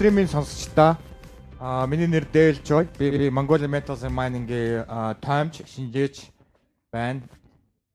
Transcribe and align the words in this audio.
стримийн 0.00 0.32
сонсогчдаа 0.32 0.96
а 1.60 1.86
миний 1.86 2.06
нэр 2.08 2.24
Дэл 2.24 2.56
Joy. 2.64 2.88
Би 2.96 3.28
Mongolia 3.28 3.68
Metals 3.68 4.00
and 4.00 4.16
Mining-ийн 4.16 4.88
тоомч 5.20 5.60
шинжээч 5.68 6.32
байна. 6.90 7.20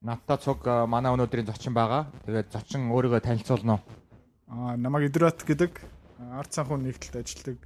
Надтай 0.06 0.38
цуг 0.38 0.62
манай 0.86 1.10
өнөөдрийн 1.10 1.50
зочин 1.50 1.74
байгаа. 1.74 2.06
Тэгээд 2.22 2.54
зочин 2.54 2.94
өөрийгөө 2.94 3.26
танилцуулна 3.26 3.74
уу? 3.74 3.82
Аа 4.46 4.76
намайг 4.78 5.10
Идрат 5.10 5.42
гэдэг 5.42 5.82
арт 6.30 6.54
санхүү 6.54 6.78
нэгдэлд 6.78 7.26
ажилладаг 7.26 7.58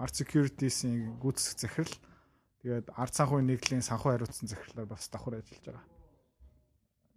Art 0.00 0.16
Securities-ийн 0.16 1.20
гүйцэтгэх 1.20 1.84
захирал. 1.84 1.96
Тэгээд 2.64 2.96
арт 2.96 3.12
санхүү 3.12 3.44
нэгдлийн 3.44 3.84
санхүү 3.84 4.08
хариуцсан 4.08 4.48
захирлаар 4.48 4.88
бас 4.88 5.04
давхар 5.12 5.44
ажиллаж 5.44 5.68
байгаа. 5.68 5.84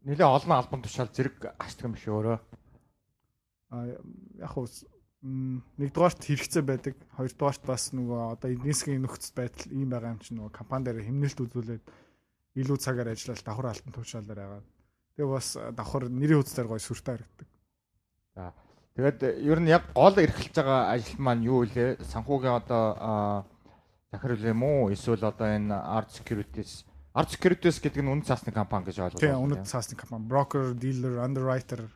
Нилээ 0.04 0.28
олон 0.28 0.52
албан 0.60 0.84
тушаал 0.84 1.08
зэрэг 1.08 1.56
ашдаг 1.56 1.88
юм 1.88 1.96
шиг 1.96 2.12
өөрөө. 2.12 2.40
Аа 3.72 3.96
яг 4.44 4.52
хуу 4.52 4.68
нэгдүгээрт 5.26 6.22
хэрэгцээ 6.22 6.64
байдаг. 6.64 6.96
Хоёрдугаарт 7.18 7.64
бас 7.66 7.90
нөгөө 7.98 8.38
одоо 8.38 8.50
эдийн 8.54 8.74
засгийн 8.78 9.02
нөхцөл 9.02 9.34
байдал 9.34 9.74
ийм 9.74 9.90
байгаа 9.90 10.14
юм 10.14 10.22
чинь 10.22 10.38
нөгөө 10.38 10.54
компани 10.54 10.86
дээр 10.86 11.02
хэмнэлт 11.02 11.40
үзүүлээд 11.42 11.84
илүү 12.62 12.78
цагаар 12.78 13.10
ажиллаад 13.10 13.42
давхар 13.42 13.68
алтан 13.74 13.94
туушаалаар 13.94 14.40
байгаа. 14.40 14.64
Тэгээ 15.18 15.34
бас 15.34 15.48
давхар 15.74 16.04
нэрийн 16.14 16.42
үзлээр 16.46 16.68
гоё 16.70 16.82
сүртэй 16.82 17.14
харагддаг. 17.18 17.48
За. 18.38 18.54
Тэгээд 18.96 19.20
ер 19.42 19.60
нь 19.60 19.72
яг 19.74 19.84
гол 19.98 20.14
эрхэлж 20.14 20.56
байгаа 20.56 20.94
ажил 20.94 21.20
маань 21.20 21.42
юу 21.42 21.66
вэ? 21.66 21.98
Санхүүгийн 22.06 22.56
одоо 22.62 23.50
захирал 24.14 24.46
юм 24.46 24.62
уу? 24.62 24.94
Эсвэл 24.94 25.26
одоо 25.26 25.50
энэ 25.50 25.74
Art 25.74 26.14
Securities 26.14 26.86
Art 27.16 27.32
Securities 27.32 27.80
гэдэг 27.80 28.04
нь 28.04 28.12
үнэт 28.12 28.28
цаасны 28.28 28.52
компани 28.52 28.92
гэж 28.92 29.00
ойлгож 29.00 29.24
байна. 29.24 29.40
Тийм, 29.40 29.44
үнэт 29.48 29.64
цаасны 29.72 29.96
компани. 29.96 30.28
Broker, 30.28 30.76
dealer, 30.76 31.24
underwriter 31.24 31.88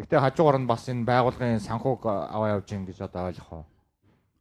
Гэхдээ 0.00 0.20
хажуугаар 0.24 0.56
нь 0.56 0.70
бас 0.70 0.88
энэ 0.88 1.04
байгууллагын 1.04 1.60
санхуг 1.60 2.08
аваа 2.08 2.56
явж 2.56 2.72
гин 2.72 2.88
гэж 2.88 3.04
одоо 3.04 3.28
ойлгох 3.28 3.52
уу? 3.52 3.64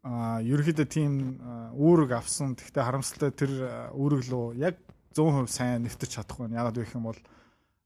Аа, 0.08 0.40
ерөөхдөө 0.40 0.88
тийм 0.88 1.36
үүрэг 1.76 2.16
авсан. 2.16 2.56
Гэхдээ 2.56 2.80
харамсалтай 2.88 3.32
тэр 3.36 3.52
үүрэг 3.92 4.32
лөө 4.32 4.56
яг 4.56 4.80
100% 5.12 5.52
сайн 5.52 5.84
нэвтэж 5.84 6.16
чадахгүй. 6.16 6.48
Ягаад 6.56 6.80
вэ 6.80 6.88
гэх 6.88 6.96
юм 6.96 7.12
бол 7.12 7.20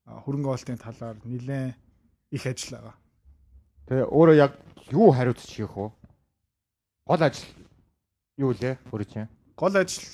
хөрөнгө 0.06 0.54
оолтын 0.54 0.78
талаар 0.78 1.18
нэлээд 1.26 1.74
их 2.30 2.46
ажил 2.46 2.78
байгаа. 2.78 2.96
Тэгээ 3.90 4.06
өөрөө 4.06 4.36
яг 4.38 4.54
юу 4.94 5.10
хариуцж 5.10 5.50
хийх 5.50 5.74
вэ? 5.74 5.90
Гол 7.10 7.22
ажил 7.26 7.50
юу 8.38 8.54
лээ? 8.54 8.78
Өөрөө 8.94 9.10
чинь. 9.10 9.34
Гол 9.58 9.74
ажил 9.82 10.14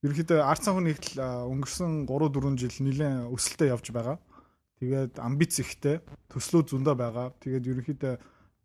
ерөөхдөө 0.00 0.40
арт 0.48 0.62
санхүү 0.64 0.84
нэгдэл 0.88 1.20
өнгөрсөн 1.52 2.08
3 2.08 2.32
4 2.32 2.56
жил 2.56 2.76
нэлээд 2.88 3.28
өсөлтөд 3.36 3.68
явж 3.76 3.92
байгаа. 3.92 4.16
Тэгээд 4.78 5.18
амбиц 5.18 5.58
ихтэй 5.58 5.98
төслөө 6.30 6.62
зөндөө 6.70 6.94
байгаа. 6.94 7.34
Тэгээд 7.42 7.68
ерөнхийдөө 7.70 8.14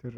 тэр 0.02 0.14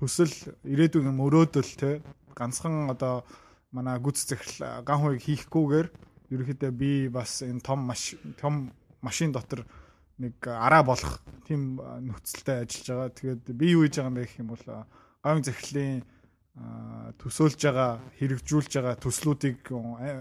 төсөл 0.00 0.34
ирээдүйн 0.66 1.14
мөрөөдөл 1.14 1.72
те 1.78 1.90
ганцхан 2.34 2.90
одоо 2.90 3.22
манай 3.70 4.00
гүц 4.02 4.26
захирал 4.26 4.82
ган 4.82 4.98
хуйг 5.00 5.22
хийхгүйгээр 5.22 5.88
ерөнхийдөө 6.34 6.72
би 6.74 6.90
бас 7.08 7.42
энэ 7.46 7.62
том 7.62 7.86
маш 7.86 8.18
том 8.42 8.74
машин 9.02 9.30
дотор 9.30 9.62
нэг 10.18 10.34
араа 10.44 10.82
болох 10.82 11.22
тийм 11.46 11.78
нөхцөлтэй 11.78 12.66
ажиллаж 12.66 12.88
байгаа. 12.90 13.10
Тэгээд 13.14 13.44
би 13.54 13.66
юу 13.72 13.86
хийж 13.86 14.02
байгаа 14.02 14.10
юм 14.10 14.16
бэ 14.18 14.24
гэх 14.26 14.40
юм 14.42 14.50
бол 14.50 14.64
ган 15.22 15.44
захирлын 15.46 16.02
төсөөлж 17.22 17.60
байгаа 17.64 17.92
хэрэгжүүлж 18.18 18.72
байгаа 18.76 18.96
төслүүдийг 19.00 19.70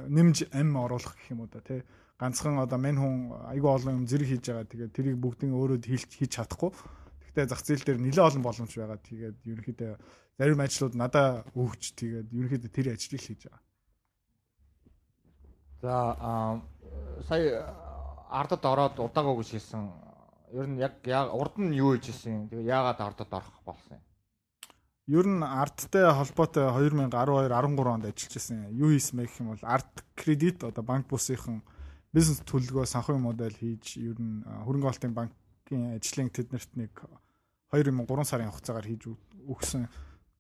нэмж 0.08 0.54
ам 0.54 0.70
оруулах 0.80 1.18
гэх 1.18 1.34
юм 1.34 1.44
уу 1.44 1.50
да 1.52 1.60
тий 1.66 1.82
ганцхан 2.20 2.60
одоо 2.60 2.78
мань 2.78 3.00
хүн 3.00 3.16
айгүй 3.48 3.72
олон 3.72 4.04
юм 4.04 4.06
зэрэг 4.06 4.28
хийж 4.28 4.46
байгаа. 4.52 4.68
Тэгээд 4.68 4.92
тэрийг 4.92 5.18
бүгдийг 5.24 5.56
өөрөө 5.56 5.80
хийж 5.88 6.04
хийж 6.20 6.32
чадахгүй. 6.36 6.76
Гэхдээ 7.32 7.48
зах 7.48 7.64
зээл 7.64 7.86
дээр 7.88 8.00
нэлээд 8.04 8.28
олон 8.28 8.44
боломж 8.44 8.72
байгаа. 8.76 9.00
Тэгээд 9.00 9.38
ерөнхийдөө 9.48 9.92
зарим 10.36 10.60
ажлууд 10.60 10.96
надаа 11.00 11.48
өгч 11.56 11.96
тэгээд 11.96 12.28
ерөнхийдөө 12.28 12.72
тэр 12.76 12.88
ажлыг 12.92 13.24
хийж 13.24 13.42
байгаа. 13.48 13.64
За 15.80 15.96
сая 17.24 17.72
ардад 18.28 18.64
ороод 18.68 19.00
удаагаа 19.00 19.36
гэж 19.40 19.50
хэлсэн. 19.56 19.88
Ер 20.52 20.68
нь 20.68 20.78
яг 20.84 21.00
урд 21.32 21.56
нь 21.56 21.72
юу 21.80 21.96
хийж 21.96 22.12
ирсэн? 22.12 22.52
Тэгээ 22.52 22.68
яагаад 22.68 23.00
ардад 23.00 23.32
орох 23.32 23.64
болсон 23.64 23.96
юм? 23.96 24.04
Ер 25.08 25.26
нь 25.26 25.40
арттай 25.40 26.12
холбоотой 26.12 26.68
2012 26.68 27.16
13 27.16 27.80
онд 27.88 28.06
ажиллаж 28.12 28.34
байсан. 28.36 28.68
Юу 28.76 28.92
хийсэн 28.92 29.16
бэ 29.18 29.24
гэх 29.24 29.40
юм 29.40 29.56
бол 29.56 29.64
арт 29.64 30.04
кредит 30.20 30.64
одоо 30.68 30.84
банк 30.84 31.08
бусынхан 31.08 31.64
бизнес 32.16 32.42
төлөвлөгөө 32.50 32.90
санхүү 32.90 33.18
модель 33.22 33.54
хийж 33.54 33.98
ер 34.02 34.18
нь 34.18 34.42
хөрөнгө 34.66 34.90
оолтын 34.90 35.14
банкын 35.14 35.96
ажлын 35.98 36.30
тэднэрт 36.34 36.72
нэг 36.80 36.94
2 37.70 37.92
юм 37.92 38.06
3 38.06 38.26
сарын 38.26 38.50
хугацаагаар 38.50 38.90
хийж 38.90 39.14
өгсөн. 39.46 39.86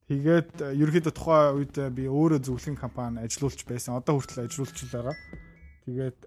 Тэгээд 0.09 0.65
ерөөхдөө 0.73 1.13
тухайн 1.13 1.61
үед 1.61 1.75
би 1.93 2.09
өөрөө 2.09 2.41
зөвлөлийн 2.41 2.77
компани 2.81 3.21
ажилуулж 3.21 3.61
байсан. 3.69 3.93
Одоо 3.93 4.17
хүртэл 4.17 4.49
ажилуулж 4.49 4.73
байгаа. 4.89 5.13
Тэгээд 5.85 6.19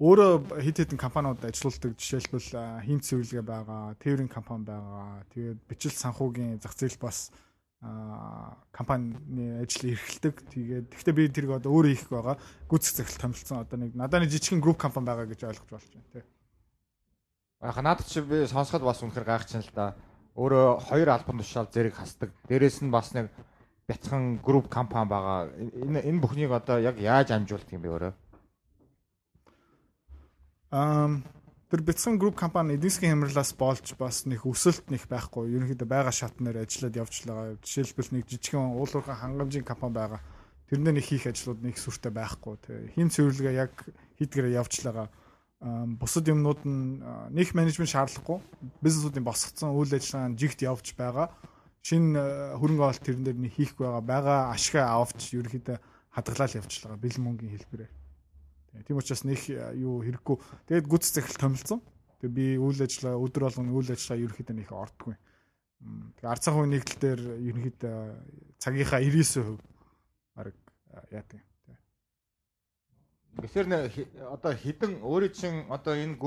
өөрөө 0.00 0.60
хэд 0.64 0.76
хэдэн 0.80 1.00
компаниуд 1.00 1.44
ажилуулдаг 1.44 1.92
жишээлбэл 1.96 2.84
хин 2.84 3.00
цэвэрлэгээ 3.04 3.44
байгаа, 3.44 3.96
тээврийн 4.00 4.32
компани 4.32 4.64
байгаа. 4.68 5.24
Тэгээд 5.32 5.60
бичил 5.68 5.92
санхүүгийн 5.92 6.60
зах 6.60 6.72
зээл 6.72 6.96
бас 6.96 7.32
компанийн 7.80 9.64
ажил 9.64 9.96
эрхэлдэг. 9.96 10.34
Тэгээд 10.52 10.86
гэхдээ 10.92 11.14
би 11.16 11.28
тэрийг 11.32 11.56
одоо 11.56 11.72
өөрөө 11.72 11.92
хийх 11.96 12.12
байгаа. 12.12 12.36
Гүцэх 12.68 13.08
захирал 13.08 13.32
томилсон 13.32 13.64
одоо 13.64 13.78
нэг 13.80 13.96
надад 13.96 14.20
нэг 14.20 14.30
жижигхэн 14.36 14.60
групп 14.60 14.76
компани 14.76 15.08
байгаа 15.08 15.26
гэж 15.32 15.40
ойлгож 15.48 15.70
болж 15.72 15.88
байна 15.88 16.12
тий. 16.12 16.24
Аа 17.64 17.80
надад 17.80 18.04
чи 18.04 18.20
би 18.20 18.44
сонсоход 18.44 18.84
бас 18.84 19.00
үнэхээр 19.00 19.24
гайхчихна 19.24 19.64
л 19.64 19.72
да. 19.72 19.96
Өөрөө 20.36 20.92
хоёр 20.92 21.08
албан 21.08 21.40
тушаал 21.40 21.72
зэрэг 21.72 21.96
хасдаг. 21.96 22.36
Дээрээс 22.52 22.84
нь 22.84 22.92
бас 22.92 23.16
нэг 23.16 23.32
бяцхан 23.88 24.44
групп 24.44 24.68
компани 24.68 25.08
байгаа. 25.08 25.48
Энэ 25.56 26.04
энэ 26.04 26.20
бүхнийг 26.20 26.52
одоо 26.52 26.76
яг 26.84 27.00
яаж 27.00 27.32
амжуулдаг 27.32 27.72
юм 27.72 27.80
бэ 27.80 27.88
өөрөө? 27.88 28.12
Ам 30.70 31.24
тэр 31.70 31.86
бяцхан 31.86 32.18
групп 32.18 32.34
компани 32.34 32.74
эдийн 32.74 32.90
засгийн 32.90 33.14
хямралаас 33.14 33.54
болж 33.54 33.94
бас 33.94 34.26
нэг 34.26 34.42
өсөлт 34.42 34.90
нэг 34.90 35.06
байхгүй. 35.06 35.54
Ерөнхийдөө 35.54 35.86
байгаа 35.86 36.10
шатнаар 36.10 36.66
ажиллаад 36.66 36.98
явж 36.98 37.14
байгаа. 37.22 37.54
Жишээлбэл 37.62 38.10
нэг 38.10 38.26
жижигхэн 38.26 38.74
уулуурхан 38.74 39.14
хангамжийн 39.22 39.62
компани 39.62 39.94
байгаа. 39.94 40.20
Тэрнээ 40.66 40.98
нэг 40.98 41.06
хийх 41.06 41.30
ажлууд 41.30 41.62
нэг 41.62 41.78
сүртэй 41.78 42.10
байхгүй. 42.10 42.54
Тэ 42.58 42.90
хин 42.98 43.14
цэвэрлэгээ 43.14 43.54
яг 43.54 43.74
хийдгээрээ 44.18 44.58
явж 44.58 44.82
байгаа. 44.82 45.06
Бусад 45.94 46.26
юмнууд 46.26 46.66
нь 46.66 46.98
нэг 47.38 47.54
менежмент 47.54 47.94
шаардлагагүй. 47.94 48.42
Бизнесуудын 48.82 49.22
босгоцсон 49.22 49.70
үйл 49.70 49.94
ажиллагаа 49.94 50.34
жигт 50.34 50.66
явж 50.66 50.98
байгаа. 50.98 51.30
Шинэ 51.86 52.58
хөрөнгө 52.58 52.82
оолт 52.82 52.98
тэрэн 53.06 53.22
дээр 53.30 53.38
нэг 53.38 53.54
хийхгүй 53.54 53.86
байгаа. 53.86 54.02
Бага 54.02 54.34
ашгаа 54.50 54.98
авч 54.98 55.38
ерөнхийдөө 55.38 55.78
хадгалаад 56.18 56.58
явж 56.58 56.72
байгаа. 56.82 56.98
Бэлэн 56.98 57.22
мөнгөний 57.22 57.54
хэлбэрээр. 57.54 57.99
Тийм 58.86 58.96
учраас 59.02 59.24
нэг 59.26 59.40
юу 59.74 60.02
хэрэггүй. 60.06 60.36
Тэгээд 60.70 60.86
гүц 60.86 61.04
захирал 61.10 61.50
томилсон. 61.50 61.80
Тэгээд 62.22 62.34
би 62.36 62.46
үйл 62.54 62.80
ажиллагаа 62.84 63.18
өдөр 63.18 63.42
болгоны 63.50 63.74
үйл 63.74 63.90
ажиллагаа 63.90 64.24
ерөөхдөө 64.30 64.56
нэг 64.56 64.70
ордгүй. 64.70 65.14
Тэгээд 66.20 66.30
ард 66.30 66.42
цагын 66.44 66.70
нэгдэл 66.70 67.00
дээр 67.00 67.22
ерөнхийдөө 67.50 67.98
цагийнхаа 68.60 69.00
99% 69.00 69.58
баг 70.36 70.54
яадаг. 71.10 71.40
Тэгэхээр 73.40 73.66
одоо 74.28 74.52
хідэн 74.52 74.92
өөрийн 75.00 75.32
чин 75.32 75.54
одоо 75.72 75.94
энэ 75.96 76.20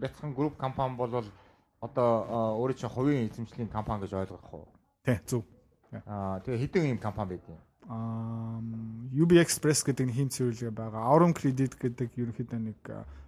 бяцхан 0.00 0.32
групп 0.34 0.56
компани 0.56 0.96
бол 0.96 1.12
одоо 1.80 2.08
өөрийн 2.56 2.78
чин 2.78 2.88
хувийн 2.88 3.28
эзэмшлийн 3.28 3.68
компани 3.68 4.08
гэж 4.08 4.12
ойлгох 4.16 4.48
уу? 4.54 4.68
Тий, 5.04 5.20
зөв. 5.28 5.44
Аа 5.92 6.40
тэгээ 6.40 6.62
хідэн 6.64 6.84
ийм 6.96 6.98
компани 6.98 7.36
байдیں۔ 7.36 7.60
UB 7.88 9.36
Express 9.36 9.84
гэдэг 9.84 10.08
нэг 10.08 10.16
хин 10.16 10.32
цэвэрлэгээ 10.32 10.72
байгаа. 10.72 11.04
Aurum 11.04 11.36
Credit 11.36 11.76
гэдэг 11.76 12.16
ерөнхийдөө 12.16 12.60
нэг 12.64 12.80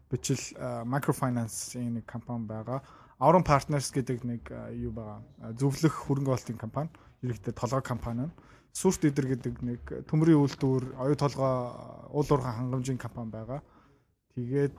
бичил 0.08 0.40
microfinance-ийн 0.88 2.00
нэг 2.00 2.08
компани 2.08 2.48
байгаа. 2.48 2.80
Aurum 3.20 3.44
Partners 3.44 3.92
гэдэг 3.92 4.24
нэг 4.24 4.48
юу 4.72 4.96
байгаа. 4.96 5.20
Зөвлөх 5.60 6.08
хөрөнгө 6.08 6.32
оолтын 6.32 6.56
компани. 6.56 6.88
Ерөнхийдөө 7.20 7.52
толгой 7.52 7.84
компани. 7.84 8.32
Сүрт 8.72 9.04
идэр 9.04 9.36
гэдэг 9.36 9.60
нэг 9.60 10.08
төмрийн 10.08 10.40
үйлдвэр, 10.40 10.96
оюу 11.00 11.16
толгой, 11.16 11.52
уул 12.12 12.28
уурхай 12.28 12.52
хангамжийн 12.56 13.00
компани 13.00 13.32
байгаа. 13.32 13.60
Тэгээд 14.36 14.76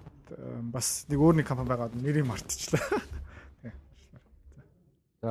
бас 0.74 1.06
нэг 1.10 1.22
өөр 1.22 1.42
нэг 1.42 1.46
компани 1.46 1.70
байгаа. 1.70 1.94
Нэрийг 1.94 2.26
мартчихлаа. 2.26 2.82
За 5.22 5.30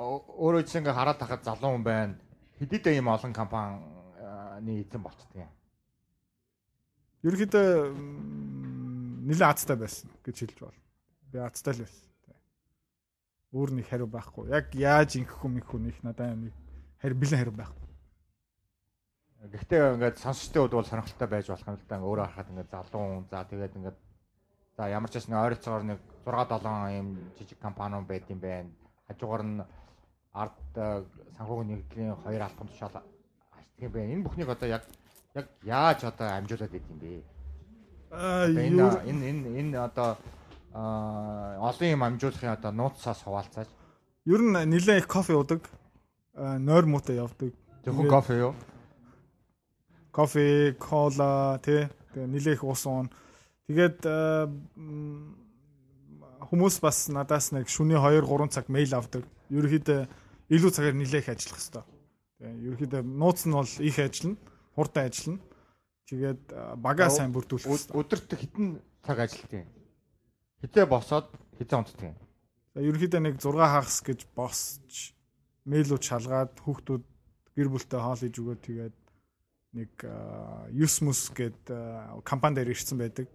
өөрөө 0.00 0.64
чинь 0.68 0.84
ингээ 0.84 0.96
хараад 0.96 1.20
тахад 1.20 1.44
залуу 1.44 1.76
хүн 1.76 1.84
байна 1.84 2.16
хэдийдээ 2.58 2.98
ийм 2.98 3.08
олон 3.08 3.32
компани 3.32 4.82
эзэн 4.82 5.02
юм. 5.34 5.50
Ерөнхийдөө 7.22 7.66
нэлээд 9.26 9.50
азтай 9.50 9.76
байсан 9.76 10.10
гэж 10.22 10.36
хэлж 10.38 10.58
байна. 10.62 10.82
Би 11.32 11.38
азтай 11.38 11.74
л 11.74 11.82
байсан. 11.82 12.06
Өөр 13.54 13.70
нэг 13.78 13.88
хариу 13.88 14.06
байхгүй. 14.06 14.50
Яг 14.52 14.74
яаж 14.74 15.16
ингэх 15.16 15.42
юм 15.42 15.58
их 15.58 15.66
хүн 15.66 15.88
их 15.88 16.02
надад 16.02 16.36
нэг 16.36 16.54
хариу 17.00 17.18
бэлэн 17.18 17.40
хариу 17.40 17.56
байхгүй. 17.56 17.86
Гэхдээ 19.38 19.94
ингээд 19.94 20.18
сонсчтой 20.18 20.68
бол 20.68 20.84
сонирхолтой 20.84 21.28
байж 21.28 21.46
болох 21.48 21.66
юм 21.66 21.78
л 21.78 21.88
да. 21.88 22.02
Өөрөө 22.02 22.26
харахад 22.26 22.52
ингээд 22.52 22.70
залуу 22.70 23.24
за 23.30 23.46
тэгээд 23.46 23.76
ингээд 23.78 23.98
За 24.78 24.86
ямар 24.86 25.10
ч 25.10 25.18
байсан 25.18 25.34
ойролцоогоор 25.34 25.84
нэг 25.90 25.98
6 26.22 26.54
7 26.62 26.94
ийм 26.94 27.08
жижиг 27.34 27.58
компаниуд 27.58 28.06
байд 28.06 28.30
юм 28.30 28.38
байна. 28.38 28.70
Хажуугаар 29.10 29.42
нь 29.42 29.58
ард 30.32 30.58
э, 30.76 31.04
санхүүгийн 31.36 31.68
нэгдлийн 31.68 32.16
хоёр 32.24 32.42
албан 32.42 32.68
тушаал 32.68 32.96
ашигладаг 32.96 33.78
юм 33.78 33.92
байна. 33.92 34.12
Энэ 34.12 34.24
бүхнийг 34.24 34.48
одоо 34.48 34.68
яг 34.68 34.84
яг 35.34 35.46
яаж 35.62 36.04
одоо 36.04 36.26
амжуулаад 36.28 36.74
идэв 36.74 36.90
юм 36.90 36.98
бэ? 36.98 37.22
Аа 38.10 38.48
Энэ 38.48 38.82
энэ 39.10 39.48
энэ 39.60 39.78
одоо 39.78 40.16
а 40.72 41.58
олон 41.60 41.88
юм 41.88 42.02
амжуулахын 42.04 42.52
одоо 42.56 42.72
нууцсаас 42.72 43.22
хуваалцааж 43.22 43.68
ер 44.26 44.40
нь 44.40 44.70
нилээн 44.72 44.98
их 44.98 45.08
кофе 45.08 45.34
уудаг. 45.34 45.62
Аа 46.34 46.58
нойр 46.58 46.86
муутай 46.86 47.16
явдаг. 47.16 47.54
зөвхөн 47.84 48.08
кофе 48.08 48.34
юу? 48.38 48.54
кофе, 50.12 50.74
кола 50.78 51.60
тий. 51.62 51.88
Тэгээ 52.12 52.26
нилээн 52.26 52.56
их 52.58 52.64
ус 52.64 52.82
уун. 52.86 53.08
Тэгээд 53.68 54.02
хүмүүс 56.48 56.80
бас 56.82 57.08
надаас 57.08 57.52
нэг 57.54 57.68
шөнийн 57.70 58.02
2 58.02 58.26
3 58.26 58.50
цаг 58.50 58.66
мейл 58.68 58.94
авдаг. 58.98 59.22
Ерөнхийдөө 59.50 60.00
илүү 60.52 60.70
цагаар 60.72 60.96
нилээх 60.96 61.28
ажиллах 61.28 61.58
хэрэгтэй. 61.58 61.84
Тэгээ 62.38 62.56
ерөнхийдөө 62.68 63.02
нууц 63.04 63.40
нь 63.44 63.56
бол 63.56 63.72
их 63.82 63.96
ажиллана, 63.98 64.38
хурдан 64.76 65.04
ажиллана. 65.08 65.40
Тэгээд 66.08 66.42
аа, 66.52 66.76
багаа 66.76 67.10
сайн 67.12 67.32
бүрдүүлэх 67.32 67.68
хэрэгтэй. 67.68 67.96
Өдөрт 67.96 68.30
хитэн 68.32 68.66
цаг 69.04 69.18
юм. 69.52 69.68
Хитээ 70.64 70.86
босоод 70.88 71.28
хитээ 71.60 71.78
унтдаг 71.78 72.04
юм. 72.12 72.16
За 72.72 72.80
ерөнхийдөө 72.80 73.20
нэг 73.24 73.34
6 73.40 73.58
хагас 73.58 73.98
гэж 74.04 74.20
босч 74.32 75.12
мэйлүүд 75.68 76.02
шалгаад 76.02 76.54
хүүхдүүд 76.64 77.04
гэр 77.56 77.68
бүлтэй 77.68 78.00
хоол 78.00 78.20
хийж 78.22 78.36
өгөөд 78.40 78.60
тэгээд 78.64 78.96
нэг 79.76 79.92
Юсмус 80.72 81.28
гээд 81.34 81.68
компани 82.24 82.56
дээр 82.56 82.72
ирсэн 82.72 82.96
байдаг. 82.98 83.28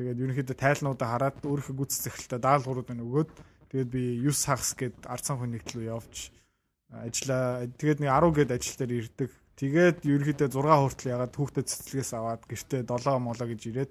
Тэгээд 0.00 0.22
ерөнхийдөө 0.22 0.56
тайлнуудаа 0.56 1.08
хараад 1.12 1.44
өөрийнхөө 1.44 1.76
гүц 1.76 1.92
зэхэлтэй 2.00 2.40
даалгаврууд 2.40 2.88
өгөөд 2.88 3.30
тэгээд 3.72 3.88
би 3.88 4.02
Юс 4.20 4.44
хагас 4.44 4.76
гээд 4.76 5.08
ард 5.08 5.24
санхүү 5.24 5.48
нэгдэл 5.48 5.76
рүү 5.80 5.88
явж 5.88 6.28
ажиллаа. 6.92 7.64
Тэгээд 7.80 8.04
нэг 8.04 8.10
10 8.12 8.36
гээд 8.36 8.50
ажил 8.52 8.76
дээр 8.76 8.92
ирдэг. 9.00 9.30
Тэгээд 9.56 9.98
ерөнхийдөө 10.04 10.48
6 10.52 10.60
хүртэл 10.60 11.12
ягаад 11.16 11.32
хүүхдэд 11.32 11.66
цэцлэгээс 11.72 12.12
аваад 12.12 12.42
гэртээ 12.44 12.82
7 12.84 13.16
молоо 13.16 13.46
гэж 13.48 13.60
ирээд 13.72 13.90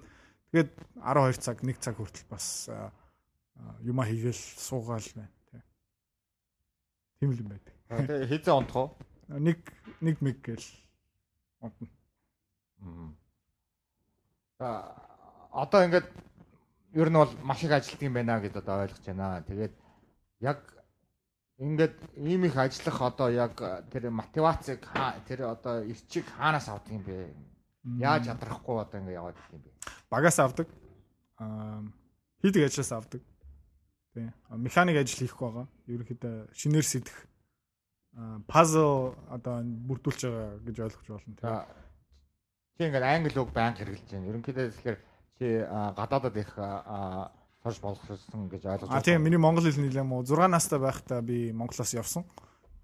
тэгээд 0.53 0.69
12 1.01 1.41
цаг 1.41 1.57
1 1.65 1.81
цаг 1.81 1.95
хүртэл 1.97 2.27
бас 2.29 2.45
а, 2.69 2.93
а, 3.57 3.73
юмаа 3.81 4.05
хийгээл 4.05 4.37
суугаал 4.37 5.09
байна. 5.17 5.33
Тий. 5.49 5.61
Тийм 7.17 7.29
л 7.33 7.41
юм 7.41 7.49
байдаг. 7.49 7.73
Тэгээ 7.89 8.29
хизээ 8.29 8.53
унтах 8.53 8.77
уу? 8.77 8.89
Нэг 9.33 9.59
нэг 10.01 10.17
мэг 10.21 10.37
гээл 10.45 10.67
унтна. 11.65 11.89
За 14.61 14.93
одоо 15.49 15.81
ингээд 15.85 16.07
ер 16.93 17.09
нь 17.09 17.15
бол 17.15 17.31
маш 17.43 17.63
их 17.63 17.71
ажилтдаг 17.71 18.01
юм 18.01 18.13
байна 18.13 18.39
гэдээ 18.39 18.61
одоо 18.61 18.83
ойлгож 18.83 19.05
байна. 19.05 19.43
Тэгээд 19.47 19.73
яг 20.41 20.59
ингээд 21.57 21.95
ийм 22.17 22.45
их 22.45 22.57
ажиллах 22.57 23.01
одоо 23.01 23.29
яг 23.29 23.55
тэр 23.91 24.09
мотивацийг 24.09 24.83
тэр 25.27 25.55
одоо 25.55 25.85
эрчиг 25.87 26.25
хаанаас 26.35 26.67
авдаг 26.67 26.91
юм 26.91 27.03
бэ? 27.03 27.31
Яаж 27.97 28.27
ядрахгүй 28.27 28.81
одоо 28.81 28.99
ингээд 28.99 29.19
яваад 29.19 29.37
ирэх 29.39 29.51
юм 29.55 29.61
бэ? 29.63 29.71
Багаас 30.09 30.39
авдаг. 30.39 30.67
Аа 31.39 31.83
хийдэг 32.41 32.67
ажлаас 32.67 32.91
авдаг. 32.91 33.21
Тий. 34.13 34.27
Механик 34.49 34.97
ажил 34.97 35.19
хийх 35.23 35.37
байгаа. 35.39 35.67
Ерөнхийдөө 35.87 36.51
шинээр 36.51 36.83
сэтэх 36.83 37.17
аа 38.17 38.43
пазл 38.47 39.15
одоо 39.31 39.63
бүрдүүлж 39.63 40.21
байгаа 40.27 40.59
гэж 40.67 40.77
ойлгож 40.83 41.07
болно 41.07 41.35
тий. 41.39 41.55
Чи 42.75 42.83
ингээд 42.83 43.07
англи 43.07 43.39
үг 43.39 43.53
байнга 43.55 43.79
хэрэглэж 43.79 44.09
байна. 44.11 44.29
Ерөнхийдөө 44.33 44.65
тэгэхээр 44.75 44.99
а, 45.41 45.93
гадаадад 45.97 46.37
их 46.37 46.51
сурж 47.61 47.77
болсон 47.81 48.49
гэж 48.49 48.65
ойлгож 48.65 48.89
А 48.89 49.01
тийм 49.01 49.21
миний 49.21 49.37
монгол 49.37 49.63
хэл 49.63 49.81
нэлээд 49.81 50.05
муу 50.05 50.25
6 50.25 50.49
настай 50.49 50.79
байхдаа 50.81 51.21
би 51.21 51.53
Монголоос 51.53 51.93
явсан. 51.93 52.25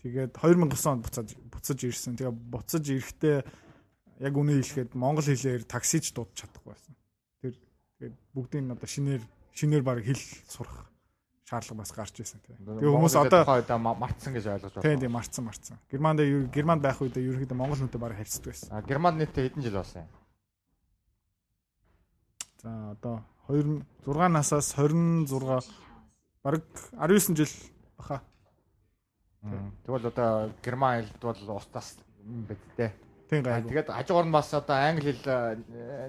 Тэгээд 0.05 0.37
2009 0.37 0.85
онд 0.85 1.01
буцаж 1.01 1.33
буцаж 1.49 1.79
ирсэн. 1.81 2.13
Тэгээ 2.17 2.33
буцаж 2.33 2.85
ирэхдээ 2.85 3.37
яг 4.21 4.33
үнэ 4.37 4.61
хэлэхэд 4.61 4.93
монгол 4.93 5.25
хэлээр 5.25 5.65
таксиж 5.65 6.13
дуудаж 6.13 6.45
чадахгүй 6.45 6.73
байсан. 6.77 6.93
Тэр 7.41 7.53
тэгээд 7.97 8.15
бүгдийг 8.37 8.61
нь 8.65 8.73
одоо 8.73 8.85
шинээр 8.85 9.23
шинээр 9.57 9.81
баг 9.81 10.05
хэл 10.05 10.21
сурах 10.45 10.93
шаардлага 11.49 11.81
бас 11.81 11.91
гарч 11.97 12.21
ирсэн 12.21 12.41
тийм. 12.45 12.61
Тэгээ 12.61 12.93
хүмүүс 12.93 13.15
одоо 13.17 13.41
одоо 13.49 13.77
мартсан 13.81 14.37
гэж 14.37 14.45
ойлгож 14.45 14.73
тийм 14.77 14.85
байна. 14.85 15.01
тийм 15.01 15.13
марцсан 15.17 15.43
марцсан. 15.49 15.77
Германд 15.89 16.21
Германд 16.53 16.81
байх 16.85 17.01
үедээ 17.01 17.25
ерөнхийдөө 17.33 17.57
монгол 17.57 17.81
хүнтэй 17.81 18.01
баг 18.01 18.13
харьцдаг 18.13 18.53
байсан. 18.53 18.69
А 18.69 18.85
Герман 18.85 19.17
нийтээ 19.17 19.49
хэдэн 19.49 19.63
жил 19.65 19.79
болсон 19.81 20.05
юм? 20.05 20.09
За 22.61 22.91
одоо 22.91 23.23
2 23.47 23.81
6 24.05 24.29
насаас 24.29 24.73
26 24.75 25.65
баг 26.43 26.61
19 26.93 27.35
жил 27.35 27.53
баха. 27.97 28.21
Тэгвэл 29.85 30.07
одоо 30.07 30.51
герман 30.63 31.05
хэлд 31.05 31.21
бол 31.21 31.61
юм 32.27 32.43
биз 32.49 32.57
дээ. 32.77 32.91
Тийм 33.29 33.43
гайгүй. 33.43 33.69
Тэгээд 33.71 33.91
хажуугаар 33.91 34.27
нь 34.27 34.35
бас 34.35 34.53
одоо 34.53 34.75
англи 34.75 35.11
хэл 35.11 35.59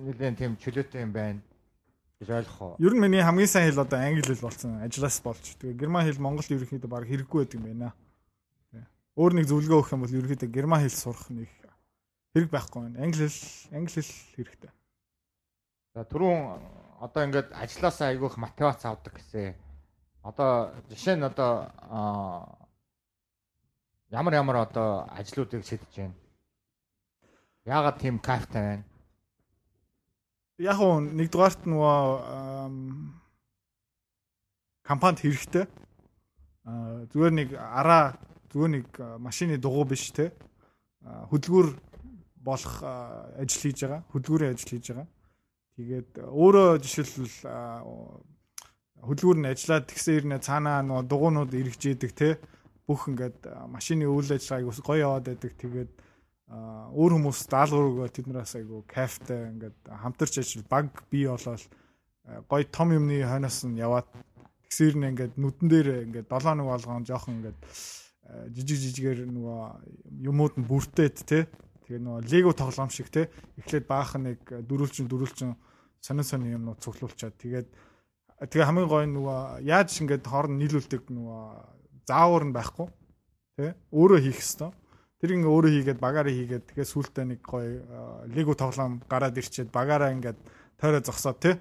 нэлээд 0.07 0.39
тийм 0.39 0.57
чөлөөтэй 0.57 1.03
юм 1.03 1.13
байна 1.13 1.41
гэж 2.19 2.31
ойлгох 2.31 2.61
уу? 2.63 2.75
Ер 2.79 2.95
нь 2.95 3.03
миний 3.03 3.23
хамгийн 3.23 3.51
сайн 3.51 3.71
хэл 3.71 3.83
одоо 3.83 3.99
англи 3.99 4.23
хэл 4.23 4.47
болсон. 4.47 4.83
Ажлаас 4.83 5.19
болж. 5.23 5.45
Тэгээ 5.59 5.79
герман 5.79 6.07
хэл 6.07 6.23
Монголд 6.23 6.51
ерөнхийдөө 6.51 6.91
баг 6.91 7.07
хэрэггүй 7.07 7.39
байдаг 7.43 7.59
юм 7.59 7.67
байна. 7.67 7.91
Өөр 9.19 9.33
нэг 9.35 9.47
зөвлөгөө 9.51 9.79
өгөх 9.83 9.95
юм 9.95 10.03
бол 10.07 10.17
ерөнхийдөө 10.19 10.51
герман 10.51 10.83
хэл 10.83 10.95
сурах 10.95 11.27
нэг 11.31 11.51
хэрэг 12.35 12.51
байхгүй 12.51 12.79
байна. 12.83 13.03
Англи 13.03 13.27
хэл 13.27 13.75
англи 13.75 13.99
хэл 13.99 14.15
хэрэгтэй. 14.39 14.71
За 15.99 16.05
түрүүн 16.07 16.43
одоо 17.03 17.25
ингээд 17.27 17.49
ажилласаа 17.59 18.13
айгүйх 18.13 18.37
мотивац 18.39 18.85
авдаг 18.87 19.19
гэсэн. 19.19 19.57
Одоо 20.23 20.71
жишээ 20.95 21.19
нь 21.19 21.27
одоо 21.27 21.67
ямар 24.07 24.35
ямар 24.39 24.63
одоо 24.63 25.11
ажлуудыг 25.11 25.67
шийдэж 25.67 25.91
байна. 25.99 26.15
Яагаад 27.67 27.99
тийм 27.99 28.23
кайфтай 28.23 28.63
байна? 28.63 28.85
Яг 30.63 30.79
уу 30.79 31.03
нэгдүгээрт 31.03 31.67
нөгөө 31.67 31.99
компанид 34.87 35.19
хэрэгтэй. 35.19 35.67
Зүгээр 37.11 37.35
нэг 37.43 37.49
араа 37.59 38.15
зүгээр 38.55 38.71
нэг 38.71 38.87
машины 39.19 39.59
дугуй 39.59 39.99
биш 39.99 40.15
те. 40.15 40.31
Хөдөлгүүр 41.03 41.75
болох 42.39 42.87
ажил 42.87 43.67
хийж 43.67 43.83
байгаа. 43.83 44.07
Хөдөлгүүрийн 44.15 44.55
ажил 44.55 44.79
хийж 44.79 44.95
байгаа. 44.95 45.18
Тэгээд 45.79 46.11
өөрөө 46.27 46.83
жишээлбэл 46.83 47.39
хөдөлгүүр 48.99 49.39
нь 49.39 49.51
ажиллаад 49.55 49.87
тэгсэн 49.87 50.15
ирнэ 50.19 50.37
цаанаа 50.43 50.83
нөгөө 50.83 51.07
дугуйнууд 51.07 51.55
эргэжээдэг 51.55 52.13
те. 52.19 52.43
Бүх 52.83 53.07
ингээд 53.07 53.47
машины 53.71 54.11
үйл 54.11 54.27
ажиллагааг 54.27 54.67
ус 54.75 54.83
гоё 54.83 55.07
яваад 55.07 55.31
байдаг. 55.31 55.55
Тэгээд 55.55 55.91
өөр 56.51 57.13
хүмүүс 57.15 57.41
даалгавар 57.47 57.91
өгөө 57.95 58.09
тэднээс 58.11 58.53
айгу 58.59 58.83
кайфтай 58.91 59.55
ингээд 59.55 59.79
хамтарч 59.87 60.35
ажил 60.43 60.67
баг 60.67 60.91
бий 61.13 61.31
болоод 61.31 61.63
гоё 62.51 62.65
том 62.75 62.91
юмны 62.91 63.23
хойноос 63.23 63.69
нь 63.69 63.79
яваад 63.79 64.09
тэгсэр 64.67 64.99
нь 64.99 65.09
ингээд 65.15 65.39
нүдэн 65.39 65.69
дээр 65.69 65.89
ингээд 66.11 66.27
7 66.27 66.59
нэг 66.59 66.67
болгоон 66.67 67.05
жоохон 67.07 67.39
ингээд 67.39 67.61
жижиг 68.51 68.81
жижигээр 68.83 69.21
нөгөө 69.31 69.61
юмуд 70.27 70.59
нь 70.59 70.67
бүртээд 70.67 71.17
те 71.23 71.47
тэгээ 71.85 72.01
нөгөө 72.03 72.21
лего 72.33 72.53
тоглоом 72.57 72.91
шиг 72.93 73.13
те 73.13 73.29
эхлээд 73.61 73.85
баахан 73.89 74.33
нэг 74.33 74.41
дөрүүлчин 74.45 75.09
дөрүүлчин 75.09 75.53
сонин 76.01 76.25
сонин 76.25 76.57
юмнууд 76.59 76.83
цуглуулчаад 76.83 77.35
тэгээд 77.39 77.69
тэгээ 78.49 78.69
хамгийн 78.69 78.89
гоё 78.89 79.07
нь 79.07 79.17
нөгөө 79.17 79.39
яаж 79.67 79.91
ингээд 80.03 80.25
хооронд 80.27 80.59
нийлүүлдэг 80.59 81.03
нөгөө 81.11 81.43
заавар 82.09 82.45
нь 82.47 82.57
байхгүй 82.57 82.87
те 83.59 83.75
өөрөө 83.91 84.21
хийх 84.23 84.39
хэвээр 84.39 84.75
Тэр 85.19 85.35
ингээ 85.35 85.51
өөрөө 85.51 85.73
хийгээд 85.75 85.99
багаараа 85.99 86.31
хийгээд 86.31 86.65
тэгээ 86.71 86.87
сүултээ 86.95 87.25
нэг 87.27 87.41
гоё 87.43 87.83
лего 88.31 88.55
тоглоом 88.55 89.03
гараад 89.11 89.35
ирчээд 89.35 89.75
багаараа 89.75 90.15
ингээд 90.15 90.39
тойроо 90.79 91.03
зогсоод 91.03 91.43
те. 91.43 91.59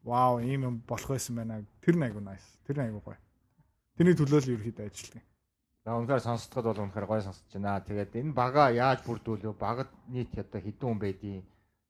Вау, 0.00 0.40
ийм 0.40 0.64
юм 0.64 0.76
болох 0.80 1.12
байсан 1.12 1.36
байна. 1.36 1.60
Тэр 1.84 2.00
нэг 2.00 2.16
айгу 2.16 2.24
nice. 2.24 2.48
Тэр 2.64 2.80
нэг 2.80 2.88
айгу 2.88 3.04
гоё. 3.04 3.20
Тэрний 4.00 4.16
төлөө 4.16 4.40
л 4.40 4.52
ерөөхдөө 4.56 4.88
ажилладаг. 4.88 5.24
За 5.84 5.92
үнэхээр 5.92 6.24
сонсоход 6.24 6.64
бол 6.72 6.82
үнэхээр 6.88 7.04
гоё 7.04 7.20
сонсож 7.20 7.52
байна. 7.52 7.84
Тэгээд 7.84 8.16
энэ 8.16 8.32
бага 8.32 8.72
яаж 8.72 9.04
бүрдүүлв? 9.04 9.52
Багад 9.60 9.92
нийт 10.08 10.32
одоо 10.32 10.60
хэдэн 10.64 10.88
хүн 10.88 10.96
байдیں۔ 10.96 11.44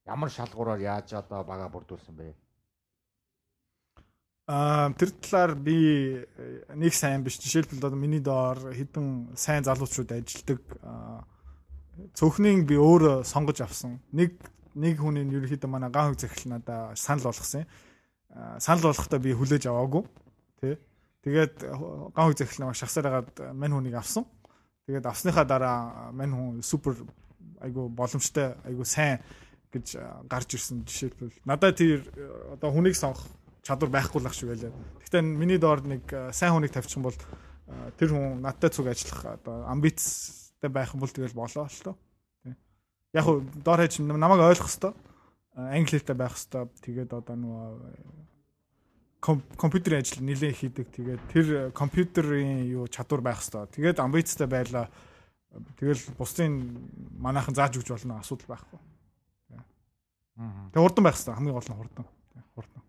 Ямар 0.06 0.30
шалгуураар 0.30 0.80
яаж 0.80 1.12
одоо 1.18 1.42
бага 1.42 1.66
бүрдүүлсэн 1.66 2.14
бэ? 2.14 2.34
Аа 4.46 4.94
тэр 4.94 5.10
талаар 5.18 5.54
би 5.58 6.22
э, 6.22 6.62
нэг 6.78 6.94
сайн 6.94 7.24
биш. 7.26 7.40
Жишээлбэл 7.42 7.82
одоо 7.82 7.98
миний 7.98 8.22
доор 8.22 8.70
хэдэн 8.70 9.34
сайн 9.34 9.66
залуучууд 9.66 10.14
ажилладаг. 10.14 10.62
Цөөхнийг 12.14 12.62
би 12.70 12.78
өөрөө 12.78 13.26
сонгож 13.26 13.66
авсан. 13.66 13.98
Нэг 14.14 14.38
нэг 14.78 15.02
хүний 15.02 15.26
ерөөхдөө 15.26 15.66
манай 15.66 15.90
ган 15.90 16.14
хог 16.14 16.20
захирал 16.22 16.54
надаа 16.54 16.94
санал 16.94 17.26
болгосон 17.26 17.66
юм. 17.66 17.68
Санал 18.62 18.86
болгохдоо 18.86 19.18
би 19.18 19.34
хүлээж 19.34 19.66
аваагүй. 19.66 20.06
Тэ. 20.62 20.78
Тэгээд 21.26 21.66
ган 22.14 22.30
хог 22.30 22.38
захирал 22.38 22.70
намайг 22.70 22.78
шахсаар 22.78 23.10
хагаад 23.10 23.56
мань 23.58 23.74
хүнийг 23.74 23.98
авсан. 23.98 24.22
Тэгээд 24.86 25.10
авсныхаа 25.10 25.42
дараа 25.42 26.12
мань 26.14 26.30
хүн 26.30 26.62
супер 26.62 26.94
айгу 27.58 27.88
боломжтой 27.88 28.54
айгу 28.62 28.84
сайн 28.84 29.18
гэж 29.72 29.86
гарч 30.28 30.48
ирсэн 30.54 30.84
жишээлбэл 30.84 31.42
надад 31.44 31.76
тэр 31.78 32.06
одоо 32.54 32.70
хүнийг 32.70 32.96
сонгох 32.96 33.26
чадвар 33.66 33.90
байхгүй 33.90 34.20
л 34.22 34.28
ах 34.30 34.34
шиг 34.34 34.50
байлаа. 34.54 34.72
Гэхдээ 35.02 35.22
миний 35.22 35.58
доор 35.58 35.82
нэг 35.82 36.06
сайн 36.30 36.54
хүнийг 36.54 36.70
тавьчих 36.70 36.98
юм 36.98 37.10
бол 37.10 37.18
тэр 37.98 38.10
хүн 38.14 38.40
надтай 38.42 38.70
цуг 38.70 38.86
ажиллах 38.86 39.42
одоо 39.42 39.66
амбицтай 39.66 40.70
байх 40.70 40.94
юм 40.94 41.02
бол 41.02 41.10
тэгэл 41.10 41.34
болоо 41.34 41.66
л 41.66 41.82
тоо. 41.82 41.96
Яг 43.10 43.26
уу 43.26 43.42
доор 43.66 43.82
хэж 43.82 43.98
намайг 44.06 44.42
ойлгох 44.42 44.70
хэвээр 44.70 44.94
англи 45.56 45.98
хэлтэй 45.98 46.16
байх 46.16 46.38
хэвээр 46.38 46.68
тэгээд 46.84 47.10
одоо 47.10 47.34
нөгөө 47.34 47.70
компьютерийн 49.58 50.00
ажил 50.00 50.22
нэлээд 50.22 50.56
хийдэг. 50.56 50.86
Тэгээд 50.94 51.22
тэр 51.32 51.46
компьютерийн 51.72 52.70
юу 52.70 52.86
чадвар 52.86 53.20
байх 53.24 53.42
хэвээр. 53.42 53.72
Тэгээд 53.74 53.98
амбицтай 53.98 54.46
байлаа. 54.46 54.86
Тэгэл 55.80 55.98
бусдын 56.14 56.52
манайхан 57.18 57.56
зааж 57.56 57.80
өгч 57.80 57.90
болно 57.90 58.20
асуудал 58.20 58.46
байхгүй. 58.54 58.78
Тэгээ 60.36 60.84
хурдан 60.84 61.04
байх 61.04 61.16
хэвээр 61.16 61.36
хамгийн 61.36 61.56
гол 61.56 61.70
нь 61.72 61.78
хурдан. 61.80 62.06
Хурдан. 62.52 62.82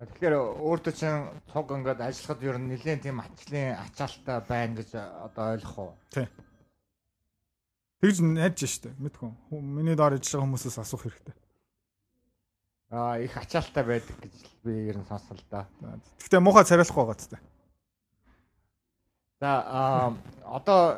Тэгэхээр 0.00 0.34
өөртөө 0.62 0.94
чинь 0.94 1.26
цуг 1.50 1.68
ингээд 1.74 2.00
ажиллахад 2.00 2.40
ер 2.46 2.56
нь 2.56 2.70
нэлээд 2.70 3.02
тийм 3.02 3.18
ачлын 3.18 3.76
ачаалттай 3.82 4.38
байна 4.46 4.78
гэж 4.78 4.90
одоо 4.94 5.44
ойлгох 5.58 5.76
уу? 5.78 5.92
Тий. 6.14 6.30
Тэгж 8.00 8.16
найдаж 8.22 8.64
штэ 8.64 8.94
мэдгүй. 8.96 9.28
Миний 9.58 9.98
доор 9.98 10.14
ажиллах 10.16 10.46
хүмүүсээс 10.46 10.78
асуух 10.78 11.04
хэрэгтэй. 11.04 11.34
Аа 12.94 13.18
их 13.20 13.36
ачаалттай 13.36 13.84
байдаг 13.84 14.16
гэж 14.22 14.34
би 14.64 14.88
ер 14.88 15.02
нь 15.02 15.08
сонсон 15.10 15.36
л 15.36 15.44
да. 15.50 15.68
Гэхдээ 16.16 16.40
муухай 16.40 16.64
царайлахгүй 16.64 16.96
байгаа 16.96 17.18
ч 17.20 17.28
тийм. 17.28 17.42
За 19.42 19.50
аа 19.66 20.16
одоо 20.46 20.96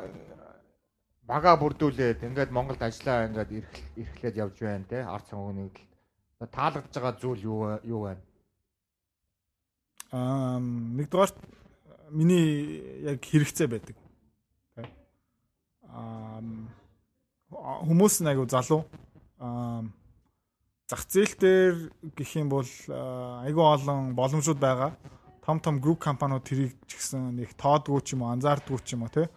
бага 1.27 1.55
бүрдүүлээд 1.55 2.23
ингээд 2.27 2.51
Монголд 2.51 2.81
ажиллаа 2.83 3.27
ингээд 3.31 3.51
эрхлээд 3.95 4.35
явж 4.35 4.57
байна 4.59 4.85
те 4.89 4.99
ард 5.07 5.27
л 5.31 5.71
таалагдж 6.51 6.91
байгаа 6.91 7.15
зүйл 7.19 7.41
юу 7.47 7.59
юу 7.87 8.01
байна? 8.11 8.23
Аа 10.11 10.59
нэгдүгээр 10.59 11.31
миний 12.11 12.47
яг 13.07 13.23
хэрэгцээ 13.23 13.67
байдаг. 13.71 13.95
Аа 15.87 16.43
хүмүүс 17.87 18.19
нэг 18.27 18.43
залуу 18.51 18.83
аа 19.39 19.87
зах 20.91 21.07
зээл 21.07 21.35
дээр 21.39 21.75
гэх 22.19 22.31
юм 22.35 22.51
бол 22.51 22.67
айгүй 23.47 23.63
олон 23.63 24.11
боломжууд 24.11 24.59
байгаа. 24.59 24.91
Том 25.43 25.59
том 25.59 25.79
групп 25.79 26.03
компаниуд 26.03 26.43
тэрийг 26.43 26.75
ч 26.87 26.99
гэсэн 26.99 27.35
нэг 27.39 27.55
тоодгүй 27.55 27.99
ч 28.03 28.15
юм 28.15 28.27
уу 28.27 28.35
анзаардгүй 28.35 28.79
ч 28.83 28.95
юм 28.95 29.07
уу 29.07 29.11
тий 29.11 29.27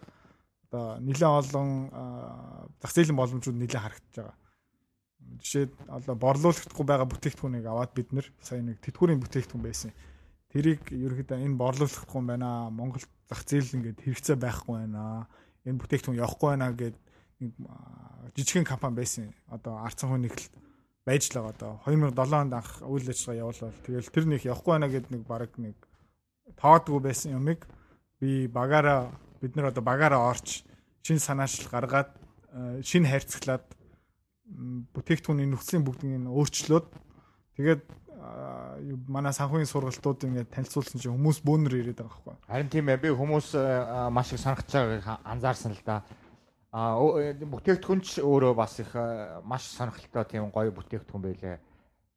одоо 0.77 1.01
нэлээд 1.01 1.33
олон 1.41 1.69
зах 2.77 2.93
зээлийн 2.93 3.17
боломжууд 3.17 3.57
нэлээд 3.57 3.81
харагдаж 3.81 4.13
байгаа. 4.13 4.37
Жишээд 5.41 5.73
одоо 5.89 6.15
борлуулагдахгүй 6.15 6.85
байгаа 6.85 7.09
бүтээгдэхүүнийг 7.09 7.65
аваад 7.65 7.91
бид 7.97 8.13
нэр 8.13 8.27
сая 8.45 8.61
нэг 8.61 8.77
тэтгүүрийн 8.85 9.21
бүтээгдэхүүн 9.25 9.65
байсан. 9.65 9.91
Тэрийг 10.53 10.85
ерөөхдөө 10.93 11.41
энэ 11.41 11.57
борлуулахгүй 11.57 12.21
байна. 12.21 12.69
Монгол 12.69 13.01
зах 13.25 13.41
зээл 13.41 13.81
ингээд 13.81 14.05
хэрэгцээ 14.05 14.37
байхгүй 14.37 14.85
байна. 14.85 15.25
Энэ 15.65 15.81
бүтээгдэхүүн 15.81 16.21
явахгүй 16.21 16.49
байна 16.53 16.71
гэд 16.71 16.95
нэг 17.41 17.51
жижигхэн 18.37 18.69
компани 18.69 19.01
байсан. 19.01 19.33
Одоо 19.49 19.81
арцсан 19.81 20.13
хүн 20.13 20.29
нэгт 20.29 20.53
байж 21.07 21.33
л 21.33 21.41
байгаа 21.41 21.55
одоо 21.55 21.71
2007 21.87 22.35
онд 22.37 22.53
анх 22.53 22.71
үйл 22.83 23.07
ажиллагаа 23.09 23.41
явуулвал 23.41 23.83
тэгэл 23.83 24.13
тэр 24.13 24.25
нэг 24.27 24.41
явахгүй 24.45 24.71
байна 24.75 24.87
гэд 24.91 25.07
нэг 25.11 25.23
баг 25.23 25.51
нэг 25.55 25.75
тоодгүй 26.59 26.99
байсан 26.99 27.39
юмыг 27.39 27.63
би 28.19 28.47
багаараа 28.51 29.11
бид 29.41 29.55
нэр 29.55 29.69
одоо 29.71 29.83
багаараа 29.83 30.29
орч 30.31 30.63
шин 31.05 31.19
санаачлал 31.19 31.71
гаргаад 31.71 32.11
э, 32.51 32.81
шин 32.83 33.05
хайрцаглаад 33.05 33.65
бүтээгдэхүүний 34.95 35.47
нөхцөлийн 35.47 35.85
бүгдийг 35.85 36.17
нь 36.23 36.31
өөрчлөөд 36.31 36.87
тэгээд 37.59 37.83
манай 39.07 39.33
санхүүгийн 39.33 39.69
сургалтууд 39.69 40.27
ингээд 40.27 40.51
танилцуулсан 40.51 40.99
чинь 40.99 41.15
хүмүүс 41.15 41.39
бөөнөр 41.47 41.79
ирээд 41.79 42.01
байгаа 42.01 42.19
байхгүй. 42.25 42.47
Харин 42.47 42.71
тийм 42.71 42.89
ээ 42.91 43.03
би 43.03 43.09
хүмүүс 43.15 43.47
э, 43.55 44.09
маш 44.11 44.33
их 44.33 44.41
санахж 44.41 44.67
байгааг 44.67 45.21
анзаарсан 45.23 45.71
л 45.75 45.83
да. 45.85 46.03
А 46.71 46.99
э, 46.99 47.33
бүтээгдэхүүн 47.39 48.01
ч 48.03 48.19
өөрөө 48.19 48.53
бас 48.55 48.79
их 48.83 48.91
маш 49.47 49.69
сонирхолтой 49.71 50.25
тийм 50.27 50.51
гоё 50.51 50.71
бүтээгдэхүүн 50.75 51.23
байлээ. 51.23 51.59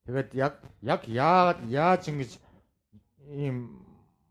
Тэгээд 0.07 0.31
яг 0.35 0.55
яг 0.83 1.01
яагаад 1.07 1.61
яаж 1.71 2.03
ингэж 2.11 2.31
ийм 3.31 3.90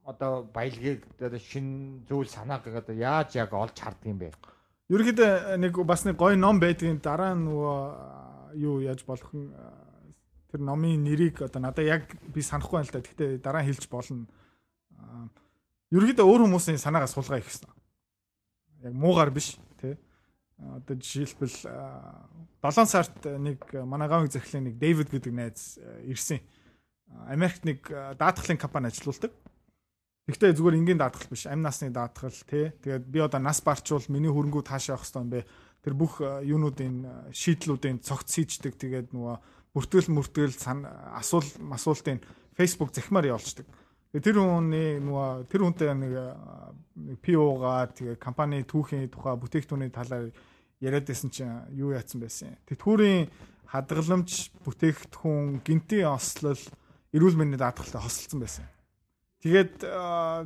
одоо 0.10 0.44
баялагийг 0.44 1.06
одоо 1.20 1.40
шин 1.40 2.02
зүйл 2.10 2.28
санааг 2.28 2.66
одоо 2.68 2.96
яаж 2.96 3.36
яг 3.38 3.54
олж 3.54 3.78
харддаг 3.78 4.10
юм 4.10 4.18
бэ? 4.18 4.34
Ерөнхийдөө 4.90 5.62
нэг 5.62 5.78
бас 5.86 6.02
нэг 6.06 6.18
гоё 6.18 6.34
ном 6.34 6.58
байдгийн 6.58 6.98
дараа 6.98 7.38
нөгөө 7.38 8.58
юу 8.58 8.82
яаж 8.82 9.06
болох 9.06 9.30
нь 9.38 9.54
тэр 10.50 10.66
номын 10.66 11.06
нэрийг 11.06 11.46
одоо 11.46 11.62
надад 11.62 11.86
яг 11.86 12.04
би 12.26 12.42
санахгүй 12.42 12.82
байна 12.82 12.90
л 12.90 12.94
да. 12.98 13.06
Гэхдээ 13.06 13.38
дараа 13.38 13.62
хэлж 13.62 13.86
болно. 13.86 14.26
Ерөнхийдөө 15.94 16.26
өөр 16.26 16.42
хүмүүсийн 16.50 16.82
санаагаас 16.82 17.14
суулгаа 17.14 17.38
их 17.38 17.46
гэсэн. 17.46 17.70
Яг 18.90 18.94
муугар 18.98 19.30
биш 19.30 19.62
тий. 19.78 19.94
Одоо 20.58 20.98
жишээлбэл 20.98 21.70
7 22.66 22.90
сард 22.90 23.14
нэг 23.26 23.62
манай 23.86 24.10
гавын 24.10 24.34
захирлын 24.34 24.74
нэг 24.74 24.82
Дэвид 24.82 25.14
гэдэг 25.14 25.34
найз 25.34 25.78
ирсэн. 26.10 26.42
Америкт 27.30 27.62
нэг 27.66 27.86
даатгалын 28.18 28.58
компани 28.58 28.90
ажилуулдаг. 28.90 29.32
Гэхдээ 30.30 30.54
зүгээр 30.54 30.78
энгийн 30.78 31.02
даатгал 31.02 31.26
биш. 31.34 31.50
Амь 31.50 31.66
насны 31.66 31.90
даатгал 31.90 32.38
тий. 32.46 32.70
Тэгээд 32.86 33.06
би 33.10 33.20
одоо 33.20 33.42
нас 33.42 33.66
барчвал 33.66 34.06
миний 34.14 34.30
хөрөнгөө 34.30 34.62
таашаа 34.62 35.02
явах 35.02 35.10
хэрэгтэй 35.10 35.26
юм 35.26 35.30
бэ. 35.34 35.42
Тэр 35.82 35.94
бүх 35.98 36.22
э, 36.22 36.46
юунуудын 36.46 36.96
э, 37.02 37.12
шийдлүүдийн 37.34 37.98
цогц 38.06 38.38
хийждэг. 38.38 38.78
Тэгээд 38.78 39.10
нөгөө 39.10 39.36
бүртгэл 39.74 40.14
мөртгэл 40.14 40.54
асуул 41.18 41.50
масуултын 41.66 42.22
Facebook 42.54 42.94
захимаар 42.94 43.34
явуулцдаг. 43.34 43.66
Тэр 44.10 44.38
хүний 44.42 44.98
нөгөө 45.02 45.50
тэр 45.50 45.62
хүнтэй 45.66 45.94
нэг 45.98 46.14
PO-га 47.22 47.90
тэгээ 47.94 48.18
компани 48.18 48.66
түүхийн 48.66 49.10
тухай 49.14 49.38
бүтээгдэхүүний 49.38 49.94
талаар 49.94 50.34
яриад 50.82 51.06
байсан 51.06 51.30
чинь 51.30 51.54
юу 51.78 51.94
яатсан 51.94 52.22
байсан. 52.22 52.58
Тэтгүүрийн 52.66 53.30
хадгаламж 53.70 54.50
бүтээгдэхүүн 54.66 55.62
гинтийн 55.62 56.10
ослол 56.10 56.58
эрүүл 57.14 57.38
мэндийн 57.38 57.62
даатгалтай 57.62 58.02
хосолцсон 58.02 58.42
байсан. 58.42 58.66
Тэгээд 59.40 59.80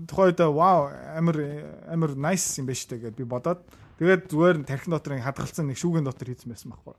тухайд 0.05 0.37
вау 0.37 0.93
амар 1.17 1.37
амар 1.89 2.13
nice 2.13 2.61
юм 2.61 2.69
байна 2.69 2.77
штэ 2.77 3.01
гэд 3.01 3.17
би 3.17 3.25
бодоод 3.25 3.65
тэгээд 3.97 4.29
зүгээр 4.29 4.57
тархин 4.69 4.93
дотор 4.93 5.17
хадгалсан 5.17 5.65
нэг 5.65 5.81
шүүгэн 5.81 6.05
дотор 6.05 6.29
хийсэн 6.29 6.53
байсан 6.53 6.69
байхгүй. 6.69 6.93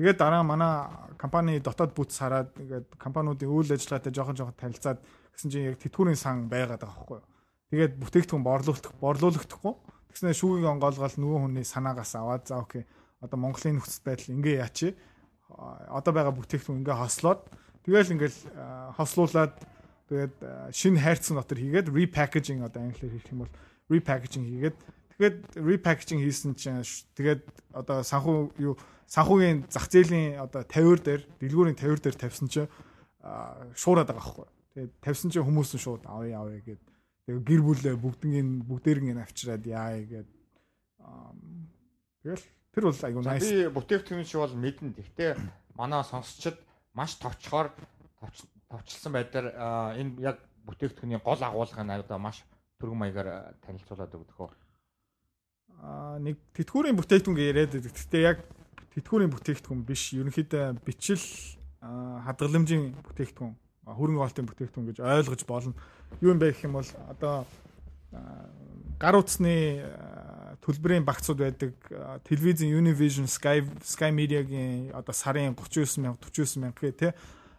Тэгээд 0.00 0.16
дараа 0.20 0.44
манай 0.44 0.88
компани 1.16 1.60
дотоод 1.60 1.96
бүтц 1.96 2.20
хараад 2.20 2.52
ингээд 2.60 2.96
компаниудын 3.00 3.52
үйл 3.52 3.72
ажиллагаатай 3.72 4.12
жоохон 4.12 4.36
жоохон 4.36 4.56
танилцаад 4.56 5.00
гэсэн 5.36 5.48
чинь 5.52 5.68
яг 5.72 5.80
тэтгүүрийн 5.80 6.16
сан 6.16 6.48
байгаад 6.48 6.80
байгаа 6.80 6.96
байхгүй. 7.08 7.20
Тэгээд 7.72 7.92
бүтээгдэхүүн 8.00 8.44
борлуулах 8.44 8.96
борлуулагдахгүй. 9.00 9.74
Тэгснээр 10.12 10.40
шүүгийг 10.40 10.72
онгоолгоод 10.72 11.16
нөгөө 11.20 11.40
хүний 11.44 11.64
санаагаас 11.68 12.16
аваад 12.16 12.48
за 12.48 12.64
окей. 12.64 12.88
Одоо 13.20 13.38
Монголын 13.40 13.76
нөхцөл 13.76 14.04
байдал 14.08 14.34
ингээ 14.40 14.56
яач. 14.64 14.78
Одоо 15.92 16.12
байгаа 16.16 16.32
бүтээгдэхүүн 16.32 16.80
ингээ 16.80 16.96
хослоод 16.96 17.40
тэгэл 17.84 18.12
ингээл 18.16 18.40
хослуулаад 18.96 19.54
Тэгээд 20.10 20.34
шинэ 20.74 20.98
хайрцаг 20.98 21.38
дотор 21.38 21.58
хийгээд 21.62 21.86
repackaging 21.94 22.66
одоо 22.66 22.82
англиар 22.82 23.14
хэлэх 23.14 23.30
юм 23.30 23.46
бол 23.46 23.54
repackaging 23.86 24.42
хийгээд 24.42 24.76
тэгээд 25.14 25.36
repackaging 25.54 26.20
хийсэн 26.26 26.58
чинь 26.58 26.82
тэгээд 27.14 27.46
одоо 27.70 28.02
санхүү 28.02 28.58
юу 28.58 28.74
санхүүгийн 29.06 29.70
зах 29.70 29.86
зээлийн 29.86 30.42
одоо 30.42 30.66
50 30.66 31.06
дээр 31.06 31.22
дэлгүүрийн 31.38 31.78
50 31.78 32.02
дээр 32.02 32.18
тавьсан 32.18 32.50
чинь 32.50 32.70
шуураад 33.78 34.10
байгаа 34.10 34.18
байхгүй. 34.18 34.46
Тэгээд 34.74 34.92
тавьсан 34.98 35.30
чинь 35.30 35.46
хүмүүс 35.46 35.70
нь 35.78 35.82
шууд 35.82 36.02
авъя 36.10 36.42
авъя 36.42 36.58
гэд 36.58 36.82
тэгээд 37.30 37.46
гэр 37.46 37.62
бүлээ 37.62 37.94
бүгднийг 37.98 38.66
бүгдээрээ 38.66 39.18
авчираад 39.22 39.62
яая 39.66 40.02
гэд 40.10 40.28
тэгэл 42.26 42.44
тэр 42.74 42.84
бол 42.86 43.02
айгу 43.06 43.22
nice. 43.22 43.46
Би 43.46 43.70
бүтээгдэхүүн 43.70 44.26
шиг 44.26 44.42
бол 44.42 44.58
мэднэ. 44.58 44.94
Гэхдээ 44.94 45.30
манай 45.74 46.02
сонсчид 46.02 46.58
маш 46.94 47.18
товчхоор 47.18 47.70
товчлсон 48.70 49.12
байдлаар 49.12 49.98
энэ 49.98 50.22
яг 50.22 50.38
бүтээгдэхүүний 50.66 51.20
гол 51.20 51.42
агуулгыг 51.42 51.90
одоо 52.06 52.18
маш 52.18 52.46
түргэн 52.78 52.98
маягаар 53.02 53.58
танилцуулаад 53.66 54.14
өгдөх 54.14 54.38
үү? 54.40 54.50
Аа 55.82 56.16
нэг 56.22 56.38
тэтгүүрийн 56.54 56.96
бүтээгдэхүүн 56.96 57.40
яриад 57.40 57.74
байдаг. 57.74 57.92
Гэхдээ 57.92 58.22
яг 58.22 58.38
тэтгүүрийн 58.94 59.32
бүтээгдэхүүн 59.34 59.82
биш. 59.84 60.14
Ерөнхийдөө 60.14 60.80
бичил 60.86 61.24
хадгаламжийн 61.80 62.94
бүтээгдэхүүн, 63.10 63.52
хөрөнгө 63.88 64.22
оолтын 64.22 64.48
бүтээгдэхүүн 64.48 64.88
гэж 64.92 64.98
ойлгож 65.00 65.42
болно. 65.48 65.74
Юу 66.20 66.36
юм 66.36 66.40
бэ 66.40 66.52
гэх 66.52 66.68
юм 66.68 66.76
бол 66.76 66.90
одоо 67.08 67.48
гар 69.00 69.16
утасны 69.16 69.80
төлбөрийн 70.60 71.06
багцуд 71.08 71.40
байдаг 71.40 71.72
телевизэн 72.28 72.68
Univision 72.68 73.24
Sky 73.24 73.64
Sky 73.80 74.12
Media-гийн 74.12 74.92
одоо 74.92 75.14
сарын 75.16 75.56
39 75.56 76.02
мянга 76.04 76.20
49 76.20 76.60
мянга 76.60 76.80
гэх 76.84 76.96
те 76.98 77.08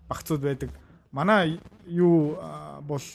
багцуд 0.06 0.44
байдаг 0.44 0.70
манай 1.12 1.60
юу 1.86 2.36
бол 2.88 3.06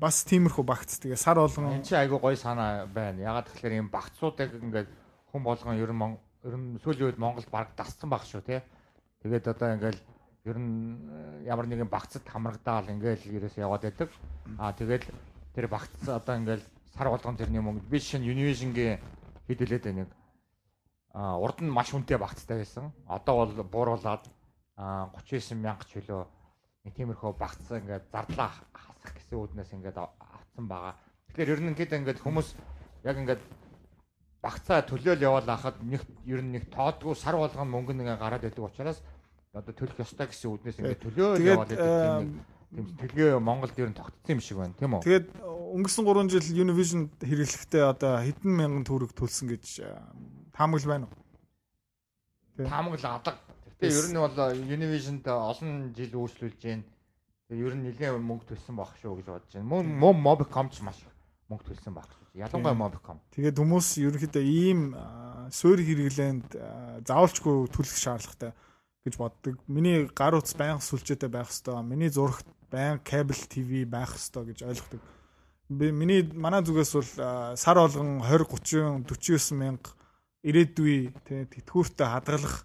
бас 0.00 0.24
тиймэрхүү 0.24 0.64
багц. 0.64 0.98
Тэгээ 1.00 1.20
сар 1.20 1.36
болгон 1.36 1.72
энэ 1.72 1.84
чи 1.84 1.94
айгу 1.94 2.18
гой 2.18 2.36
санаа 2.36 2.86
байна. 2.86 3.20
Ягаад 3.20 3.52
тэгэхээр 3.52 3.76
ийм 3.78 3.88
багцуудыг 3.92 4.56
ингээд 4.56 4.88
хүн 5.32 5.42
болгон 5.44 5.76
ер 5.76 5.92
нь 5.92 6.16
ер 6.44 6.56
нь 6.56 6.80
сүүлийн 6.82 7.12
үед 7.12 7.18
Монголд 7.20 7.48
баг 7.52 7.76
дассан 7.76 8.10
баг 8.10 8.24
шүү 8.24 8.42
тий. 8.42 8.60
Тэгээд 9.22 9.52
одоо 9.52 9.76
ингээл 9.76 10.00
ер 10.48 10.58
нь 10.58 10.98
э, 11.44 11.46
ямар 11.46 11.70
нэгэн 11.70 11.86
багцад 11.86 12.26
хамрагдаал 12.26 12.90
ингээл 12.90 13.30
ерөөс 13.38 13.56
яваад 13.60 13.86
байдаг. 13.86 14.10
Аа 14.58 14.72
тэгэл 14.72 15.06
тэр 15.54 15.68
багц 15.68 15.92
одоо 16.08 16.34
ингээл 16.40 16.64
сар 16.96 17.08
болгон 17.08 17.36
тэрний 17.36 17.62
мөнгө 17.62 17.86
би 17.86 18.00
шинэ 18.00 18.26
Univision-гийн 18.26 18.98
хэд 19.46 19.62
үлээд 19.62 19.84
байна 19.86 20.02
нэг 20.02 20.10
а 21.12 21.36
урд 21.36 21.60
нь 21.60 21.70
маш 21.70 21.92
хүнтэй 21.92 22.16
багцтай 22.16 22.58
байсан. 22.58 22.92
Одоо 23.06 23.44
бол 23.44 23.52
бууруулаад 23.68 24.24
39 24.76 25.60
мянга 25.60 25.84
ч 25.84 26.00
хөлөө 26.00 26.24
нэг 26.84 26.92
тиймэрхүү 26.94 27.32
багц 27.38 27.66
ингээд 27.70 28.10
зардлаа 28.10 28.50
хасах 28.50 29.12
гэсэн 29.14 29.38
үүднээс 29.38 29.70
ингээд 29.76 29.98
авцсан 29.98 30.66
байгаа. 30.66 30.94
Тэгэхээр 31.30 31.52
ер 31.54 31.60
нь 31.62 31.70
ингээд 31.72 31.96
ингээд 31.98 32.22
хүмүүс 32.22 32.48
яг 33.06 33.16
ингээд 33.22 33.42
багцаа 34.42 34.82
төлөөл 34.82 35.22
яваал 35.22 35.46
хахад 35.46 35.78
нэг 35.86 36.02
ер 36.26 36.42
нь 36.42 36.52
нэг 36.58 36.66
тоодгүй 36.74 37.14
сар 37.14 37.38
болгон 37.38 37.70
мөнгө 37.70 37.94
нэг 37.94 38.18
гараад 38.18 38.42
байдаг 38.42 38.66
учраас 38.66 38.98
одоо 39.54 39.70
төлөх 39.70 40.02
ёстой 40.02 40.26
гэсэн 40.26 40.50
үднээс 40.50 40.78
ингээд 40.82 41.02
төлөөл 41.06 41.46
яваад 41.46 41.70
байдаг 41.70 42.26
тийм 42.26 42.42
төлгөө 42.72 43.38
Монголд 43.38 43.76
ер 43.76 43.90
нь 43.92 43.96
тогтсон 43.96 44.32
юм 44.32 44.40
шиг 44.40 44.56
байна 44.56 44.74
тийм 44.80 44.96
үү. 44.96 45.04
Тэгээд 45.04 45.28
өнгөрсөн 45.76 46.04
3 46.08 46.32
жил 46.32 46.64
Univision 46.64 47.02
хэрэглэхдээ 47.20 47.84
одоо 47.84 48.16
хэдэн 48.24 48.48
мянган 48.48 48.84
төгрөг 48.88 49.12
төлсөн 49.12 49.52
гэж 49.52 49.84
таамаглал 50.56 50.88
байна 50.88 51.06
уу? 51.06 51.14
Таамаглал 52.64 53.20
алга. 53.20 53.36
Гэтэ 53.82 53.98
ер 53.98 54.06
нь 54.14 54.20
бол 54.22 54.38
Univision-д 54.62 55.26
олон 55.26 55.90
жил 55.90 56.14
үйлчлүүлж 56.14 56.62
байна. 56.62 56.86
Тэгээд 57.50 57.66
ер 57.66 57.74
нь 57.74 57.82
нэлээд 57.90 58.22
мөнгө 58.22 58.54
төлсөн 58.54 58.78
байх 58.78 58.94
шүү 59.02 59.18
гэж 59.18 59.26
бодож 59.26 59.50
байна. 59.58 59.98
Мөн 59.98 60.22
Mobicom 60.22 60.70
ч 60.70 60.86
маш 60.86 61.02
мөнгө 61.50 61.66
төлсөн 61.66 61.90
шүү. 61.90 62.22
Ялангуяа 62.38 62.78
Mobicom. 62.78 63.18
Тэгээд 63.34 63.58
хүмүүс 63.58 63.88
ерөнхийдөө 64.06 64.44
ийм 64.46 64.94
суурь 65.50 65.82
хэрэглээнд 65.82 66.54
заавалчгүй 67.10 67.74
төлөх 67.74 67.98
шаардлагатай 67.98 68.54
гэж 69.02 69.14
боддог. 69.18 69.58
Миний 69.66 70.06
гар 70.14 70.38
утас 70.38 70.54
байнга 70.54 70.78
сүлжээтэй 70.78 71.26
байх 71.26 71.50
хэвээр. 71.50 71.82
Миний 71.82 72.06
зурагт 72.06 72.46
байнга 72.70 73.02
кабел 73.02 73.42
ТV 73.50 73.82
байх 73.90 74.14
хэвээр 74.14 74.46
гэж 74.54 74.58
ойлгодог. 74.62 75.02
Би 75.66 75.90
миний 75.90 76.22
манай 76.22 76.62
зүгээс 76.62 76.92
бол 76.94 77.10
сар 77.58 77.82
болгон 77.82 78.22
20 78.22 78.46
30 78.46 79.10
49 79.10 79.58
мянга 79.58 79.90
ирээдүй 80.46 81.10
тий 81.26 81.42
тэтгүүртээ 81.50 82.06
хадгалах 82.06 82.62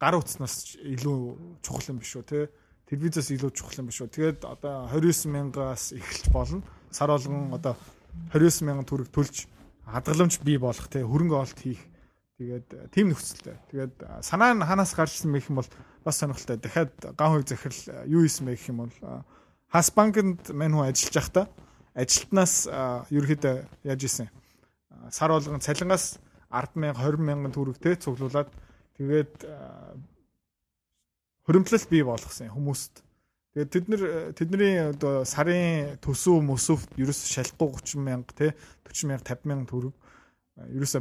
гар 0.00 0.14
утаснаас 0.18 0.78
илүү 0.78 1.18
чухал 1.62 1.90
юм 1.92 1.98
биш 2.02 2.14
үү 2.16 2.24
тий 2.24 2.44
телевизээс 2.88 3.34
илүү 3.36 3.50
чухал 3.52 3.82
юм 3.82 3.90
биш 3.90 4.00
үү 4.00 4.08
тэгээд 4.14 4.40
одоо 4.46 4.88
29 4.94 5.28
мянгаас 5.28 5.92
эхэлж 5.92 6.26
болно 6.32 6.62
сар 6.90 7.10
болгон 7.12 7.52
одоо 7.54 7.76
29 8.32 8.66
мянган 8.66 8.86
төгрөг 8.88 9.10
төлж 9.12 9.46
хадгаламж 9.86 10.40
бий 10.42 10.58
болох 10.58 10.86
тий 10.88 11.02
хөрөнгө 11.02 11.36
олт 11.36 11.58
хийх 11.58 11.82
Тэгээд 12.38 12.70
э, 12.70 12.86
тийм 12.94 13.10
нөхцөлтэй. 13.10 13.58
Тэгээд 13.66 13.94
э, 13.98 14.22
санаа 14.22 14.54
нь 14.54 14.62
ханаас 14.62 14.94
гарчсан 14.94 15.34
мэх 15.34 15.50
юм 15.50 15.58
бол 15.58 15.70
бас 16.06 16.22
сонирхолтой. 16.22 16.54
Дахиад 16.62 16.94
ган 17.18 17.34
хойг 17.34 17.50
захирал 17.50 18.06
э, 18.06 18.06
юу 18.06 18.22
хийсэн 18.22 18.46
бэ 18.46 18.54
гэх 18.54 18.70
юм 18.70 18.86
бол 18.86 18.94
Хас 19.66 19.90
банкнд 19.90 20.54
мань 20.54 20.70
хүн 20.70 20.86
ажиллаж 20.86 21.18
байхдаа 21.18 21.46
ажилтнаас 21.98 22.70
ерөөхдөө 23.10 23.90
яаж 23.90 24.00
исэн. 24.06 24.30
Сар 25.10 25.34
болгон 25.34 25.58
цалингаас 25.58 26.22
10 26.46 26.78
мянга 26.78 27.02
20 27.02 27.26
мянган 27.26 27.52
төгрөгтэй 27.52 27.98
цуглуулад 27.98 28.54
тэгээд 28.98 29.46
хөрөмтлөл 31.48 31.86
бий 31.88 32.02
болгосон 32.04 32.50
хүмүүст. 32.52 33.00
Тэгээд 33.54 33.70
тэд 33.72 33.86
нар 33.88 34.02
тэдний 34.36 34.74
одоо 34.92 35.24
сарын 35.24 35.96
төсөв 36.04 36.42
мөсөвт 36.44 36.98
ерөөс 37.00 37.22
шалахгүй 37.32 37.72
30 37.80 38.04
мянга 38.04 38.34
те 38.36 38.52
40 38.84 39.08
мянга 39.08 39.24
50 39.24 39.48
мянга 39.48 39.70
төгрөг 39.72 39.94
ерөөсө 40.76 41.00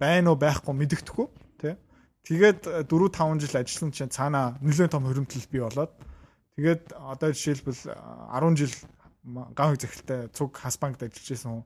байна 0.00 0.32
уу 0.32 0.40
байхгүй 0.40 0.74
мэддэхгүй 0.74 1.28
тий. 1.62 1.76
Тэгээд 2.26 2.90
4 2.90 3.08
5 3.14 3.44
жил 3.44 3.60
ажилласан 3.60 3.92
чинь 3.94 4.10
цаана 4.10 4.58
нэлээд 4.64 4.96
том 4.96 5.06
хөрөмтлөл 5.06 5.46
бий 5.52 5.62
болоод 5.62 5.92
тэгээд 6.58 6.96
одоо 6.98 7.30
жишээлбэл 7.30 7.80
10 7.94 8.58
жил 8.58 8.74
ган 9.54 9.76
хэг 9.76 9.80
захиралтай 9.84 10.28
цуг 10.34 10.56
хас 10.58 10.76
банкд 10.80 11.06
ажиллаж 11.06 11.28
байсан 11.30 11.50
хүн 11.52 11.64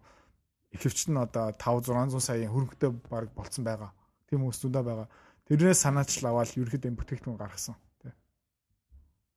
ихэвч 0.77 1.09
нь 1.09 1.17
одоо 1.17 1.55
5 1.57 1.89
600 1.89 2.21
саяын 2.21 2.53
хөрөнгөтэй 2.53 2.91
баг 3.09 3.33
болцсон 3.33 3.65
байгаа. 3.65 3.91
Тийм 4.29 4.45
хүмүүс 4.45 4.61
зөндөө 4.63 4.85
байгаа. 4.85 5.09
Тэрнээс 5.49 5.81
санаачлал 5.81 6.31
аваад 6.33 6.53
ерөөхдөө 6.61 6.93
бүтээгдэхүүн 6.93 7.41
гаргасан 7.41 7.77
тий. 8.05 8.13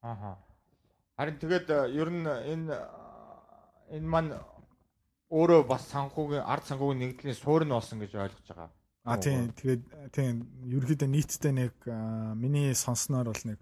Ааха. 0.04 0.38
Харин 1.15 1.39
тэгээд 1.39 1.67
ер 1.95 2.10
нь 2.12 2.28
энэ 2.28 2.76
энэ 3.95 4.08
маань 4.12 4.36
өөрөө 5.32 5.62
бас 5.71 5.88
санхүүгийн 5.88 6.43
ард 6.43 6.67
санхүүгийн 6.67 7.00
нэгдлийн 7.15 7.39
суурь 7.39 7.63
нь 7.63 7.71
болсон 7.71 8.04
гэж 8.04 8.12
ойлгож 8.19 8.47
байгаа. 8.52 8.69
А 9.08 9.15
тийм 9.15 9.56
тэгээд 9.56 9.84
тийм 10.12 10.36
ерөөхдөө 10.67 11.10
нийтдээ 11.10 11.54
нэг 11.56 11.74
миний 12.36 12.76
сонсноор 12.76 13.32
бол 13.32 13.43
нэг 13.47 13.60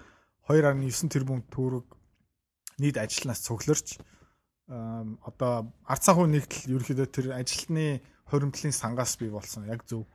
2.9 0.49 1.13
тэрбум 1.13 1.45
төгрөг 1.53 1.85
нийт 2.81 2.97
ажилнаас 2.97 3.45
цугларч 3.45 4.01
одоо 4.69 5.69
ард 5.85 6.03
санхүү 6.03 6.25
нэгдэл 6.33 6.73
ерөөхдөө 6.73 7.07
тэр 7.13 7.27
ажилтны 7.37 8.01
хоримтлын 8.29 8.73
сангаас 8.73 9.13
бий 9.21 9.29
болсон 9.29 9.69
яг 9.69 9.85
зөв 9.85 10.09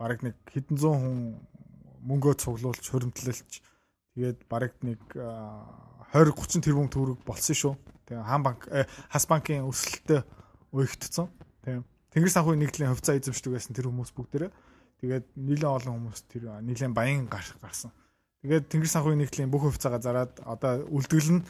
бараг 0.00 0.24
нэг 0.24 0.36
хэдэн 0.48 0.76
зуун 0.80 1.00
хүн 1.00 1.18
мөнгөө 2.08 2.34
цуглуулж 2.40 2.84
хоримтлэлж 2.88 3.60
тэгээд 4.16 4.48
бараг 4.48 4.72
нэг 4.80 5.00
20 6.10 6.34
30 6.34 6.64
тэрбум 6.64 6.88
төгрөг 6.90 7.22
болсон 7.22 7.54
шүү. 7.54 7.74
Тэгээ 8.08 8.24
хаан 8.26 8.42
банк 8.42 8.66
э, 8.66 8.82
хас 9.12 9.26
банкын 9.30 9.62
өсөлтөд 9.68 10.26
уягдцсан. 10.74 11.30
Тийм. 11.62 11.84
Тэнгэр 12.10 12.32
санхүүгийн 12.34 12.62
нэгдлийн 12.66 12.90
хувьцаа 12.90 13.14
эзэмшдэг 13.14 13.54
байсан 13.54 13.76
тэр 13.76 13.86
хүмүүс 13.86 14.10
бүгдээрээ 14.18 14.50
тэгээд 14.98 15.26
нэлээд 15.38 15.70
олон 15.70 15.94
хүмүүс 16.10 16.20
тэр 16.26 16.50
нэлээд 16.66 16.90
баян 16.90 17.30
гарсан. 17.30 17.94
Тэгээд 18.42 18.66
Тэнгэр 18.66 18.90
санхүүгийн 18.90 19.22
нэгдлийн 19.22 19.52
бүх 19.54 19.70
хувьцаагаа 19.70 20.02
зараад 20.02 20.34
одоо 20.42 20.82
үлдгэл 20.90 21.38
нь 21.38 21.46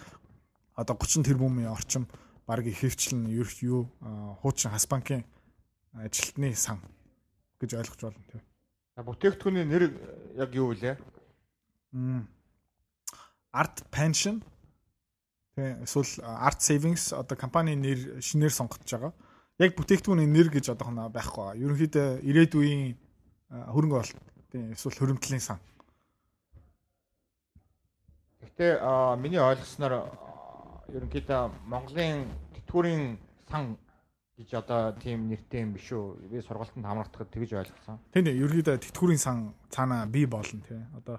одоо 0.77 0.95
30 1.01 1.25
тэрбумын 1.25 1.73
орчим 1.73 2.05
баг 2.45 2.67
ихэвчлэн 2.69 3.33
юу 3.33 3.89
хуучин 4.45 4.77
хас 4.77 4.85
банкын 4.85 5.25
ажилтны 5.97 6.53
сан 6.53 6.85
гэж 7.61 7.71
ойлгож 7.77 8.01
байна 8.01 8.25
тийм. 8.33 8.43
Бүтээгдэхүүний 9.01 9.65
нэр 9.69 9.85
яг 10.37 10.51
юу 10.57 10.73
вэ? 10.75 10.97
Art 13.53 13.85
Pension 13.91 14.41
Тийм 15.61 15.83
эсвэл 15.85 16.23
Art 16.23 16.61
Savings 16.63 17.13
одоо 17.13 17.37
компани 17.37 17.75
нэр 17.75 18.23
шинээр 18.23 18.53
сонгогдож 18.55 18.91
байгаа. 18.93 19.13
Яг 19.59 19.75
бүтээгдэхүүний 19.77 20.29
нэр 20.31 20.49
гэж 20.49 20.73
одоох 20.73 20.89
нь 20.95 21.03
байхгүй. 21.11 21.59
Ерөнхийдөө 21.61 22.25
ирээдүйн 22.25 22.97
хөрөнгө 23.75 23.99
олт 23.99 24.17
тийм 24.55 24.73
эсвэл 24.73 24.97
хөрөмтлийн 24.97 25.43
сан. 25.43 25.59
Гэхдээ 28.41 28.81
миний 29.21 29.43
ойлгосноор 29.43 30.09
ерөнхийдөө 30.97 31.43
Монголын 31.67 32.31
тэтгэврийн 32.55 33.19
сан 33.51 33.77
гэж 34.39 34.51
одоо 34.55 34.93
тийм 34.99 35.27
нэртэй 35.27 35.65
юм 35.65 35.75
биш 35.75 35.91
үү? 35.91 36.31
Би 36.31 36.43
сургалтанд 36.45 36.87
хамрагдахад 36.87 37.31
тэгж 37.31 37.51
ойлгосон. 37.57 37.99
Тийм 38.15 38.25
тийм 38.29 38.39
ерөнхийдөө 38.45 38.77
тэтгэврийн 38.79 39.19
сан 39.19 39.55
цаана 39.71 40.07
бий 40.07 40.27
болно 40.27 40.61
тий. 40.63 40.81
Одоо 40.95 41.19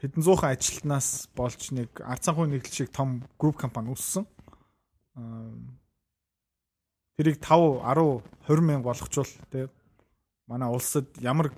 хэдэн 0.00 0.22
зуухан 0.22 0.54
ажилтнаас 0.54 1.28
болж 1.36 1.70
нэг 1.74 2.00
ард 2.00 2.22
санхүү 2.24 2.46
нэгдэл 2.48 2.74
шиг 2.74 2.90
том 2.90 3.22
групп 3.38 3.60
компани 3.60 3.92
үүссэн. 3.92 4.26
Тэрийг 7.18 7.38
5 7.42 7.82
10 7.82 8.22
20 8.46 8.62
мянга 8.62 8.90
болгочвол 8.90 9.30
тий 9.50 9.68
манай 10.48 10.68
улсад 10.72 11.06
ямар 11.20 11.52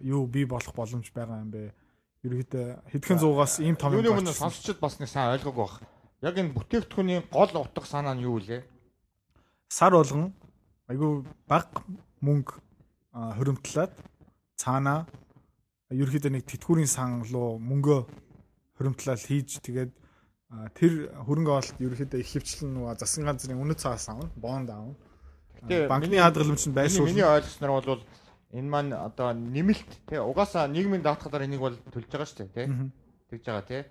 юу 0.00 0.26
бий 0.26 0.46
болох 0.46 0.74
боломж 0.74 1.10
байгаа 1.12 1.42
юм 1.42 1.50
бэ? 1.50 1.74
Ерөөдөө 2.22 2.66
хэдхэн 2.94 3.18
зуугаас 3.18 3.58
ийм 3.60 3.76
том 3.76 3.92
юм 3.92 4.06
байна. 4.06 4.32
Сонсчод 4.32 4.78
бас 4.80 4.98
нэг 5.02 5.10
сайн 5.10 5.34
ойлгоогүй 5.34 5.66
баг. 5.66 5.82
Яг 6.22 6.38
энэ 6.38 6.54
бүтээгдэхүүний 6.54 7.26
гол 7.30 7.50
утга 7.58 7.86
санаа 7.86 8.14
нь 8.14 8.22
юу 8.22 8.38
вэ? 8.38 8.62
Сар 9.76 9.92
болгон 9.92 10.30
айгүй 10.88 11.18
баг 11.44 11.82
мөнгө 12.24 12.54
хөрөмтлээд 13.12 13.98
цаана 14.56 14.94
ерөөхдөө 15.92 16.32
нэг 16.32 16.46
тэтгүүрийн 16.48 16.88
сан 16.88 17.20
руу 17.28 17.58
мөнгөө 17.60 17.98
хөрөмтлал 18.80 19.20
хийж 19.20 19.60
тэгээд 19.60 19.92
тэр 20.80 20.92
хөрөнгө 21.28 21.52
ололт 21.52 21.76
ерөөхдөө 21.76 22.22
их 22.24 22.30
хвчлэн 22.32 22.72
нөгөө 22.72 22.96
засгийн 23.04 23.28
газрын 23.28 23.60
үнэт 23.60 23.84
цаас 23.84 24.08
авна, 24.08 24.32
бонд 24.40 24.72
авна. 24.72 24.96
Банкны 25.92 26.24
хадгаламж 26.24 26.62
нь 26.72 26.72
байшгүй. 26.72 27.12
Миний 27.12 27.28
ойлгосноор 27.28 27.84
бол 27.84 28.02
энэ 28.56 28.72
маань 28.72 28.96
одоо 28.96 29.36
нэмэлт 29.36 29.90
тий 30.08 30.16
угаасаа 30.16 30.72
нийгмийн 30.72 31.04
даатгалаар 31.04 31.44
энийг 31.44 31.60
бол 31.60 31.76
төлж 31.92 32.08
байгаа 32.08 32.24
шүү 32.24 32.48
дээ 32.48 32.52
тий. 32.56 32.66
Тэгж 33.28 33.44
байгаа 33.44 33.68
тий. 33.68 33.82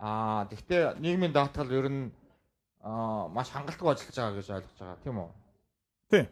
Аа 0.00 0.48
тэгтээ 0.48 0.96
нийгмийн 1.04 1.36
даатгал 1.36 1.68
ер 1.68 1.92
нь 1.92 2.02
аа 2.82 3.28
маш 3.30 3.48
хангалттай 3.54 3.88
ажиллаж 3.88 4.16
байгаа 4.18 4.36
гэж 4.38 4.48
ойлгож 4.50 4.78
байгаа 4.78 5.02
тийм 5.02 5.16
үү? 5.22 5.30
Тий. 6.10 6.24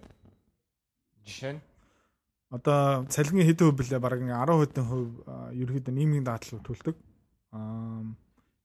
Жишээ 1.25 1.53
нь 1.55 1.63
одоо 2.51 3.07
цалингийн 3.07 3.47
хэдэн 3.47 3.67
хувь 3.71 3.79
блэ 3.79 3.99
бараг 4.03 4.21
10 4.27 4.35
хэдэн 4.35 4.87
хувь 4.91 5.13
ерөөхдөө 5.55 5.95
нийгмийн 5.95 6.27
даатгал 6.27 6.67
төлдөг. 6.67 6.97
Аа 7.55 8.03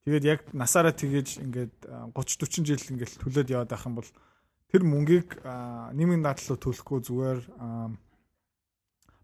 тэгээд 0.10 0.26
яг 0.26 0.42
насаараа 0.58 0.94
тэгэж 0.98 1.46
ингээд 1.46 1.76
30 2.14 2.66
40 2.66 2.66
жил 2.66 2.90
ингээд 2.90 3.22
төлөөд 3.22 3.54
яваад 3.54 3.70
байх 3.70 3.86
юм 3.86 4.02
бол 4.02 4.10
тэр 4.74 4.82
мөнгийг 4.82 5.30
нийгмийн 5.94 6.26
даатгалуу 6.26 6.58
төлөхгүй 6.58 7.00
зүгээр 7.06 7.40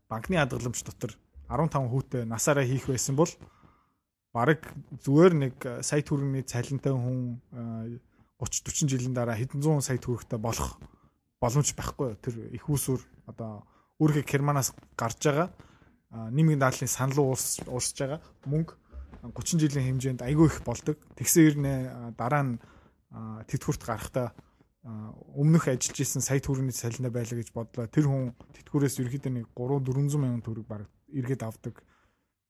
банкны 0.06 0.38
хадгаламж 0.38 0.80
дотор 0.86 1.18
15 1.50 1.90
хүүтэй 1.90 2.24
насаараа 2.30 2.66
хийх 2.66 2.86
байсан 2.86 3.18
бол 3.18 3.34
бараг 4.30 4.62
зүгээр 5.02 5.34
нэг 5.34 5.56
сая 5.82 6.06
төгрөгийн 6.06 6.46
цалинтай 6.46 6.94
хүн 6.94 7.42
30 8.42 8.66
40 8.66 8.90
жилийн 8.90 9.14
дараа 9.14 9.38
хэдэн 9.38 9.62
зуун 9.62 9.86
сая 9.86 10.02
төгрөгтэй 10.02 10.42
болох 10.42 10.82
боломж 11.38 11.78
байхгүй 11.78 12.18
тэр 12.18 12.50
их 12.50 12.66
усүр 12.70 13.00
одоо 13.30 13.62
өөрийнхөө 14.02 14.26
Германаас 14.26 14.74
гарч 14.98 15.22
байгаа 15.22 15.54
нэмийн 16.12 16.60
дааллын 16.60 16.90
санал 16.90 17.32
уурсж 17.32 17.62
байгаа 17.96 18.20
мөнгө 18.50 18.74
30 19.30 19.62
жилийн 19.62 19.86
хэмжээнд 19.86 20.22
айгүй 20.26 20.50
их 20.50 20.66
болдог. 20.66 20.98
Тэгсэн 21.16 21.42
ирнэ 21.46 21.74
дараа 22.18 22.44
нь 22.44 22.54
тэтгүрт 23.46 23.86
гарахтаа 23.86 24.34
өмнөх 25.38 25.70
ажиллаж 25.70 26.02
исэн 26.02 26.26
сая 26.26 26.42
төгрөгийн 26.42 26.74
салина 26.74 27.14
байлаа 27.14 27.38
гэж 27.38 27.54
бодлоо. 27.54 27.86
Тэр 27.86 28.10
хүн 28.10 28.34
тэтгүүрээс 28.58 28.98
ерөөхдөө 28.98 29.32
нэг 29.32 29.46
3 29.54 29.86
400 29.86 30.18
мянган 30.18 30.42
төгрөг 30.42 30.66
баг 30.66 30.90
эргээд 31.14 31.46
авдаг. 31.46 31.76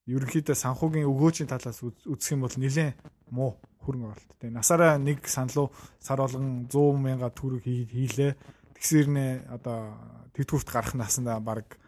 Ерөнхийдөө 0.08 0.56
санхүүгийн 0.56 1.12
өгөөчийн 1.12 1.52
талаас 1.52 1.84
үзэх 1.84 2.32
юм 2.32 2.48
бол 2.48 2.56
нэлээд 2.56 2.96
муу 3.32 3.56
хөрөнгө 3.82 4.12
оруулалт. 4.12 4.38
Тэгээ 4.38 4.56
насаараа 4.56 5.00
нэг 5.02 5.26
саналуу 5.26 5.72
сар 5.98 6.22
болгон 6.22 6.68
100 6.70 7.02
мянга 7.02 7.32
төгрөг 7.34 7.66
хийлээ. 7.66 8.36
Тэгсэрнэ 8.78 9.50
одоо 9.50 9.98
тэтгүүрт 10.38 10.70
гарах 10.70 10.94
насандаа 10.94 11.40
баг 11.40 11.80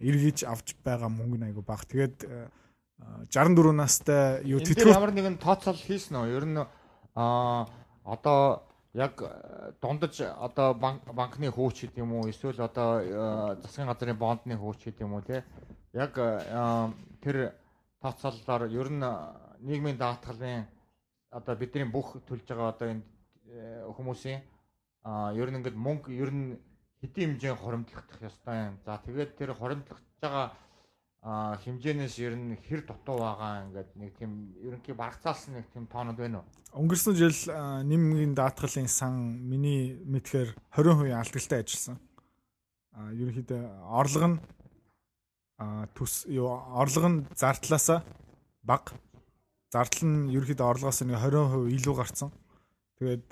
эргэж 0.00 0.44
авч 0.48 0.74
байгаа 0.82 1.12
мөнгө 1.12 1.44
айгу 1.46 1.62
баг. 1.62 1.86
Тэгээд 1.86 2.26
64 3.30 3.72
настай 3.76 4.42
юу 4.48 4.60
тэтгүүр 4.60 4.96
ямар 4.96 5.14
нэгэн 5.14 5.38
тооцоол 5.38 5.78
хийсэн 5.78 6.18
үү? 6.18 6.34
Ер 6.34 6.44
нь 6.48 6.58
а 7.14 7.66
одоо 8.04 8.64
яг 8.92 9.22
дундаж 9.80 10.20
одоо 10.20 10.74
банкны 10.74 11.50
хөөч 11.50 11.86
гэдэг 11.86 12.02
юм 12.02 12.12
уу 12.18 12.28
эсвэл 12.28 12.58
одоо 12.58 13.54
засгийн 13.62 13.86
газрын 13.86 14.18
бондны 14.18 14.58
хөөч 14.58 14.90
гэдэг 14.90 15.06
юм 15.06 15.14
уу 15.14 15.22
те 15.22 15.44
яг 15.94 16.14
тэр 17.22 17.54
тооцоололоор 18.02 18.66
ер 18.66 18.88
нь 18.90 19.04
нийгмийн 19.62 19.98
даатгалын 19.98 20.66
одоо 21.30 21.54
бидний 21.56 21.84
бүх 21.84 22.18
төлж 22.26 22.44
байгаа 22.48 22.74
одоо 22.74 22.88
энэ 22.94 23.04
хүмүүсийн 23.96 24.40
а 25.04 25.32
ер 25.32 25.50
нь 25.50 25.58
ингээд 25.58 25.76
мөнгө 25.76 26.10
ер 26.12 26.30
нь 26.30 26.58
хэдийн 27.00 27.36
хэмжээнд 27.36 27.60
хоримтлагдах 27.60 28.20
ёстой 28.20 28.56
юм. 28.68 28.76
За 28.84 29.00
тэгээд 29.00 29.36
тэр 29.38 29.56
хоримтлагдж 29.56 30.20
байгаа 30.20 30.52
хэмжээнээс 31.64 32.16
ер 32.20 32.34
нь 32.36 32.56
хэр 32.60 32.84
дутуу 32.84 33.20
байгаа 33.20 33.68
ингээд 33.68 33.90
нэг 33.96 34.10
тийм 34.16 34.52
ерөнхий 34.60 34.94
барагцаалсан 34.96 35.56
нэг 35.56 35.66
тийм 35.72 35.86
тоонод 35.88 36.16
байна 36.16 36.44
уу? 36.44 36.48
Өнгөрсөн 36.76 37.16
жил 37.16 37.36
нэмгийн 37.84 38.36
даатгалын 38.36 38.88
сан 38.88 39.40
миний 39.48 39.96
мэдхээр 40.04 40.56
20% 40.76 41.12
алдагтай 41.12 41.60
ажилласан. 41.64 41.96
А 42.92 43.12
ерөнхийдөө 43.12 43.62
орлого 43.88 44.28
нь 44.28 44.38
а 45.60 45.84
төс 45.92 46.24
юу 46.28 46.48
орлого 46.52 47.08
нь 47.08 47.24
зардлаасаа 47.36 48.00
бага. 48.64 48.96
Зардал 49.70 50.02
нь 50.06 50.34
ерөнхийдөө 50.34 50.66
орлогоос 50.66 51.02
нэг 51.06 51.14
20% 51.22 51.70
илүү 51.78 51.94
гарцсан. 51.94 52.30
Тэгээд 52.98 53.26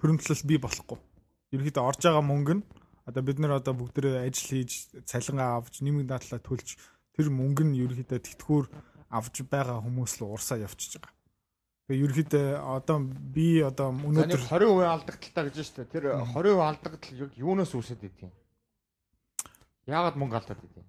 хөрөмтлөл 0.00 0.42
бий 0.48 0.58
болохгүй. 0.58 0.98
Ерөнхийдөө 1.52 1.84
орж 1.84 2.00
байгаа 2.08 2.24
мөнгө 2.24 2.54
нь 2.56 2.64
одоо 3.08 3.22
бид 3.24 3.38
нар 3.40 3.60
одоо 3.60 3.76
бүгдээ 3.76 4.24
ажил 4.24 4.48
хийж 4.64 4.92
цалингаа 5.04 5.60
авч 5.60 5.80
нэмэг 5.84 6.08
дадлаа 6.08 6.40
төлж 6.40 6.76
тэр 7.16 7.32
мөнгө 7.32 7.64
нь 7.68 7.80
ерөөхдөө 7.84 8.20
тэтгүүр 8.20 8.64
авч 9.12 9.44
байгаа 9.48 9.80
хүмүүс 9.84 10.20
л 10.20 10.28
урсаа 10.28 10.60
явчихж 10.60 11.00
байгаа. 11.00 11.16
Тэгээ 11.88 12.04
ерөөхдөө 12.04 12.46
одоо 12.76 12.98
би 13.32 13.64
одоо 13.64 13.88
өнөөдөр 13.92 14.40
20% 14.44 14.88
алдагдaltaа 14.92 15.44
гэж 15.48 15.56
байна 15.56 15.68
шүү 15.68 15.76
дээ. 15.80 15.92
Тэр 15.92 16.04
20% 16.20 16.68
алдагдал 16.68 17.32
юунаас 17.40 17.72
үүсээд 17.72 18.04
идэв 18.04 18.28
юм? 18.28 18.32
Яагаад 19.88 20.20
мөнгө 20.20 20.36
алдаад 20.36 20.60
идэв? 20.68 20.84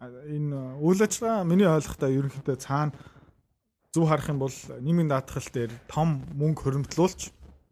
Энэ 0.00 0.76
үйл 0.84 1.00
ажиллагаа 1.00 1.48
миний 1.48 1.64
ойлгохтой 1.64 2.12
ерөнхийдөө 2.20 2.56
цаана 2.60 2.92
зөв 3.96 4.04
харах 4.04 4.28
юм 4.28 4.38
бол 4.44 4.56
нэмийн 4.84 5.08
даатгал 5.08 5.48
дээр 5.48 5.72
том 5.88 6.20
мөнгө 6.36 6.60
хөрөмтлүүлж 6.68 7.20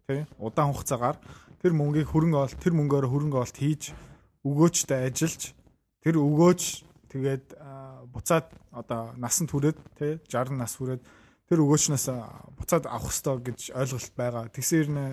тий 0.08 0.24
удаан 0.40 0.72
хугацаагаар 0.72 1.20
тэр 1.60 1.72
мөнгийг 1.76 2.08
хөрөнгө 2.08 2.40
олт 2.40 2.56
тэр 2.56 2.72
мөнгөөр 2.80 3.06
хөрөнгө 3.12 3.38
олт 3.44 3.56
хийж 3.60 3.92
өгөөчтэй 4.40 5.12
ажиллаж 5.12 5.52
тэр 6.00 6.16
өгөөч 6.16 6.62
тэгээд 7.12 7.44
буцаад 8.08 8.48
одоо 8.72 9.12
насанд 9.20 9.52
хүрээд 9.52 9.78
тий 10.00 10.16
60 10.32 10.56
нас 10.56 10.80
хүрээд 10.80 11.04
тэр 11.48 11.60
өгөөчнөөс 11.60 12.06
буцаад 12.56 12.88
авах 12.88 13.12
ёстой 13.12 13.36
гэж 13.44 13.76
ойлголт 13.76 14.12
байгаа. 14.16 14.48
Тэгсээр 14.48 14.88
нэ 14.88 15.04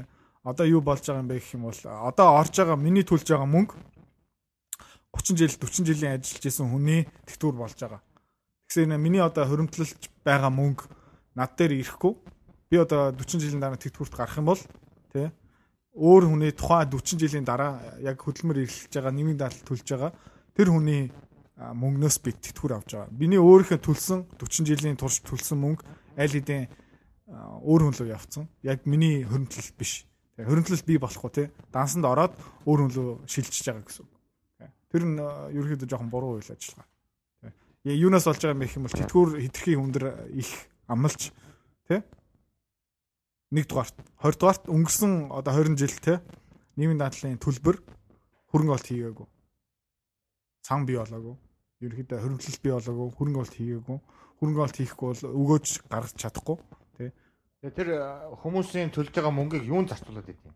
одоо 0.48 0.66
юу 0.66 0.82
болж 0.82 1.04
байгаа 1.04 1.24
юм 1.24 1.28
бэ 1.28 1.44
гэх 1.44 1.56
юм 1.60 1.68
бол 1.68 1.82
одоо 1.84 2.28
орж 2.40 2.56
байгаа 2.56 2.80
миний 2.80 3.04
төлж 3.04 3.28
байгаа 3.28 3.52
мөнгө 3.52 3.76
30 5.22 5.38
жил 5.38 5.54
40 5.54 5.86
жилийн 5.86 6.18
ажиллаж 6.18 6.46
исэн 6.50 6.74
хүний 6.74 7.06
тэтгүүр 7.30 7.56
болж 7.62 7.78
байгаа. 7.78 8.02
Тэгсээр 8.66 8.90
нэ 8.90 8.98
миний 8.98 9.22
одоо 9.22 9.46
хөрөмтлөлж 9.46 10.10
байгаа 10.26 10.50
мөнгө 10.50 10.90
над 11.38 11.54
дээр 11.54 11.78
ирэхгүй. 11.78 12.14
Би 12.74 12.76
одоо 12.82 13.14
40 13.14 13.38
жилийн 13.38 13.62
дараа 13.62 13.78
тэтгүүрт 13.78 14.18
гарах 14.18 14.42
юм 14.42 14.50
бол 14.50 14.62
тий 15.14 15.30
өөр 15.96 16.24
хүний 16.32 16.52
тухайн 16.56 16.88
40 16.88 17.20
жилийн 17.20 17.44
дараа 17.44 18.00
яг 18.00 18.16
хөдөлмөр 18.24 18.64
эрхэлж 18.64 18.96
байгаа 18.96 19.12
нэмийн 19.12 19.36
даатал 19.36 19.68
төлж 19.68 19.88
байгаа 19.92 20.12
тэр 20.56 20.72
хүний 20.72 21.12
мөнгнөөс 21.60 22.18
би 22.24 22.32
тэтгүр 22.32 22.80
авч 22.80 22.96
байгаа. 22.96 23.12
Биний 23.12 23.42
өөрийнхөө 23.44 23.80
төлсөн 23.84 24.24
40 24.40 24.72
жилийн 24.72 24.96
турш 24.96 25.20
төлсөн 25.20 25.60
мөнгө 25.60 25.84
аль 26.16 26.32
хэдийн 26.32 26.72
өөр 27.68 27.92
хүн 27.92 27.96
рүү 28.00 28.10
явцсан. 28.16 28.48
Яг 28.64 28.88
миний 28.88 29.28
хөрөмтлөл 29.28 29.72
биш. 29.76 30.08
Хөрөмтлөл 30.40 30.88
бий 30.88 30.98
болохгүй 30.98 31.32
те. 31.36 31.44
Дансанд 31.76 32.08
ороод 32.08 32.40
өөр 32.64 32.88
хүн 32.88 32.92
рүү 32.96 33.10
шилжиж 33.28 33.68
байгаа 33.68 33.84
гэсэн. 33.84 34.08
Тэр 34.92 35.04
нь 35.08 35.18
ерөөхдөө 35.18 35.88
жоохон 35.88 36.12
буруу 36.12 36.38
үйл 36.38 36.52
ажиллагаа. 36.52 36.88
Тэгээ 37.82 38.04
юунаас 38.06 38.28
болж 38.28 38.42
байгаа 38.44 38.56
юм 38.56 38.62
гэх 38.62 38.78
юм 38.78 38.86
бол 38.86 39.00
тэтгүр 39.00 39.30
хитрхи 39.42 39.74
хүндэр 39.80 40.06
их 40.38 40.50
амлж 40.86 41.32
те 41.88 42.04
1 43.50 43.66
дугаарт 43.68 43.96
20 44.22 44.38
дугаарт 44.38 44.64
өнгөрсөн 44.70 45.34
одоо 45.34 45.54
20 45.56 45.80
жил 45.82 45.96
те 45.98 46.14
нийгмийн 46.78 47.02
дадлын 47.02 47.42
төлбөр 47.42 47.82
хөрөнгө 48.52 48.76
олт 48.76 48.88
хийгээгүй. 48.88 49.28
Сан 50.62 50.86
бий 50.86 51.00
болоогүй. 51.00 51.36
Ерөнхийдөө 51.82 52.20
хөрөнгөлөлт 52.22 52.62
бий 52.62 52.74
болоогүй, 52.76 53.08
хөрөнгө 53.18 53.42
олт 53.42 53.56
хийгээгүй. 53.58 53.98
Хөрөнгө 54.40 54.62
олт 54.62 54.78
хийхгүй 54.78 55.08
бол 55.10 55.24
өгөөж 55.42 55.68
гаргаж 55.90 56.16
чадахгүй 56.22 56.58
тий. 57.00 57.10
Тэр 57.62 57.88
э, 57.96 58.02
хүмүүсийн 58.44 58.94
төлж 58.94 59.12
байгаа 59.16 59.34
мөнгийг 59.34 59.66
юунд 59.66 59.90
зарцуулаад 59.90 60.30
идэв? 60.30 60.54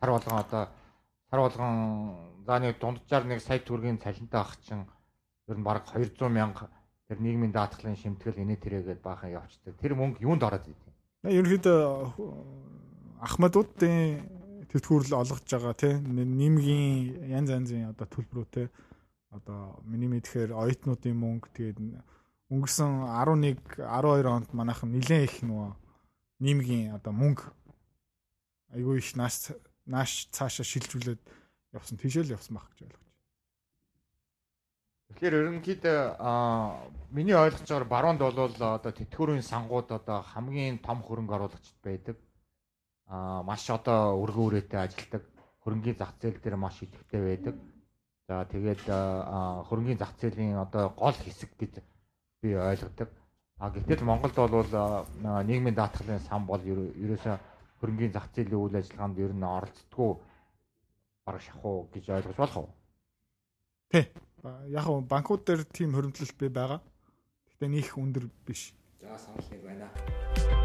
Сар 0.00 0.10
болгон 0.10 0.38
одоо 0.40 0.62
сар 1.34 1.42
болгон 1.42 2.14
за 2.46 2.58
нэг 2.62 2.78
дунджаар 2.78 3.24
нэг 3.26 3.42
сая 3.42 3.58
төгрөгийн 3.58 3.98
цалинтай 3.98 4.40
ах 4.40 4.54
чинь 4.62 4.86
ер 5.48 5.58
нь 5.58 5.66
бараг 5.66 5.90
200 5.90 6.30
мянга 6.30 6.70
тэр 7.08 7.18
нийгмийн 7.18 7.50
даатгалын 7.50 7.98
шимтгэл 7.98 8.38
инээ 8.38 8.62
тэрэгээд 8.62 9.02
баахан 9.02 9.34
явцдаг. 9.34 9.74
Тэр 9.82 9.98
мөнгө 9.98 10.22
юунд 10.22 10.46
ороод 10.46 10.70
идэв? 10.70 10.94
Ерөнхийдөө 11.26 13.18
Ахмадуудын 13.18 14.30
тэтгүүрл 14.70 15.18
олгож 15.18 15.42
байгаа 15.50 15.74
тийм 15.74 16.06
нэмгийн 16.38 17.26
янз 17.26 17.50
янзын 17.50 17.90
одоо 17.90 18.06
төлбөрүүтэй 18.06 18.70
одоо 19.34 19.82
миний 19.90 20.06
мэдхээр 20.06 20.54
оюутнуудын 20.54 21.18
мөнгө 21.18 21.50
тэгээд 21.50 21.78
өнгөрсөн 22.46 23.10
11 23.10 23.58
12 23.82 24.30
онд 24.30 24.48
манайхан 24.54 24.94
нэлээд 24.94 25.26
их 25.26 25.36
нөгөө 25.42 25.70
нэмгийн 26.46 26.94
одоо 26.94 27.10
мөнгө 27.10 27.50
айгүй 28.76 29.02
их 29.02 29.10
нааш 29.18 29.50
нааш 29.86 30.28
цаашаа 30.32 30.64
шилжүүлээд 30.64 31.22
явсан 31.76 31.98
тийшэл 31.98 32.34
явсан 32.36 32.56
байх 32.56 32.68
гэж 32.72 32.88
ойлгож 32.88 33.02
байна. 33.04 33.12
Тэгэхээр 35.14 35.38
ерөнхийдөө 35.40 35.98
миний 37.12 37.36
ойлгож 37.36 37.68
байгаагаар 37.68 37.92
баруунд 37.92 38.20
бол 38.24 38.38
одоо 38.40 38.92
тэтгэврийн 38.92 39.44
сангууд 39.44 39.88
одоо 39.92 40.22
хамгийн 40.22 40.78
том 40.78 41.02
хөрөнгө 41.02 41.34
оруулагчд 41.36 41.76
байдаг. 41.84 42.16
Аа 43.06 43.42
маш 43.42 43.68
одоо 43.70 44.16
өргөн 44.22 44.46
үрээтэй 44.48 44.80
ажилладаг. 44.80 45.22
Хөрөнгийн 45.62 45.98
зах 46.00 46.12
зээл 46.20 46.40
дээр 46.40 46.56
маш 46.56 46.80
идэвхтэй 46.82 47.20
байдаг. 47.20 47.56
За 48.28 48.44
тэгээд 48.48 48.82
хөрөнгийн 49.68 50.00
зах 50.00 50.16
зээлийн 50.16 50.56
одоо 50.56 50.90
гол 50.96 51.12
хэсэг 51.12 51.50
гэж 51.60 51.84
би 52.40 52.56
ойлгодог. 52.56 53.08
А 53.60 53.70
гэтэл 53.70 54.04
Монголд 54.04 54.34
бол 54.34 54.66
нийгмийн 55.44 55.76
даатгалын 55.76 56.24
сан 56.24 56.46
бол 56.48 56.60
ерөөсөө 56.64 57.36
хөрөнгийн 57.84 58.16
зах 58.16 58.32
зээлийн 58.32 58.64
үйл 58.64 58.80
ажиллагаанд 58.80 59.20
ер 59.20 59.32
нь 59.36 59.44
оролцдоггүй 59.44 60.12
бараг 61.28 61.42
шахуу 61.44 61.92
гэж 61.92 62.04
ойлгож 62.16 62.36
болох 62.40 62.56
уу? 62.64 62.70
Тий 63.92 64.08
яг 64.72 64.88
нь 64.88 65.08
банкуд 65.12 65.44
дээр 65.44 65.68
тийм 65.68 65.92
хөрөмтлөлт 65.92 66.36
бий 66.40 66.48
байгаа. 66.48 66.80
Гэхдээ 67.48 67.68
нийх 67.68 67.92
өндөр 68.00 68.24
биш. 68.48 68.72
За 69.00 69.20
санал 69.20 69.44
нэг 69.52 69.60
байна. 69.68 70.63